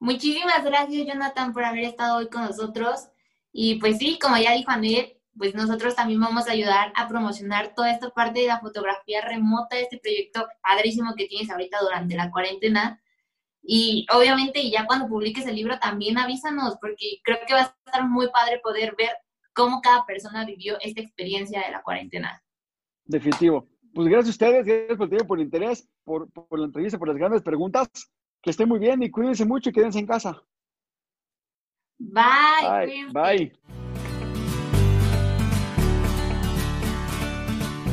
Muchísimas 0.01 0.65
gracias, 0.65 1.07
Jonathan, 1.07 1.53
por 1.53 1.65
haber 1.65 1.85
estado 1.85 2.19
hoy 2.19 2.29
con 2.29 2.43
nosotros. 2.45 3.09
Y 3.53 3.77
pues 3.77 3.99
sí, 3.99 4.19
como 4.19 4.37
ya 4.37 4.53
dijo 4.53 4.71
Anel, 4.71 5.17
pues 5.37 5.55
nosotros 5.55 5.95
también 5.95 6.21
vamos 6.21 6.49
a 6.49 6.53
ayudar 6.53 6.93
a 6.97 7.09
promocionar 7.09 7.75
toda 7.75 7.91
esta 7.91 8.11
parte 8.11 8.41
de 8.41 8.49
la 8.49 8.61
fotografía 8.61 9.21
remota, 9.21 9.79
este 9.79 9.99
proyecto 9.99 10.47
padrísimo 10.63 11.15
que 11.15 11.27
tienes 11.27 11.51
ahorita 11.51 11.79
durante 11.81 12.17
la 12.17 12.31
cuarentena. 12.31 13.02
Y 13.63 14.07
obviamente, 14.13 14.69
ya 14.71 14.87
cuando 14.87 15.09
publiques 15.09 15.47
el 15.47 15.55
libro, 15.55 15.79
también 15.79 16.19
avísanos, 16.19 16.77
porque 16.81 17.21
creo 17.23 17.39
que 17.47 17.55
va 17.55 17.61
a 17.61 17.77
estar 17.87 18.09
muy 18.09 18.29
padre 18.31 18.61
poder 18.63 18.95
ver 18.99 19.11
cómo 19.55 19.81
cada 19.81 20.05
persona 20.05 20.45
vivió 20.45 20.77
esta 20.81 21.01
experiencia 21.01 21.63
de 21.65 21.71
la 21.71 21.83
cuarentena. 21.83 22.43
Definitivo. 23.05 23.69
Pues 23.95 24.09
gracias 24.09 24.29
a 24.29 24.31
ustedes, 24.31 24.65
gracias 24.65 24.97
por 24.97 25.05
el 25.05 25.11
tiempo, 25.11 25.27
por 25.27 25.39
el 25.39 25.45
interés, 25.45 25.89
por, 26.03 26.31
por 26.33 26.59
la 26.59 26.67
entrevista, 26.67 26.99
por 26.99 27.09
las 27.09 27.17
grandes 27.17 27.43
preguntas. 27.43 27.89
Que 28.43 28.51
estén 28.51 28.69
muy 28.69 28.81
bien 28.81 29.03
y 29.03 29.11
cuídense 29.11 29.45
mucho 29.45 29.71
y 29.71 29.73
quédense 29.73 30.01
en 30.01 30.07
casa. 30.07 30.43
Bye. 31.99 33.13
Bye. 33.13 33.13
Bye. 33.13 33.82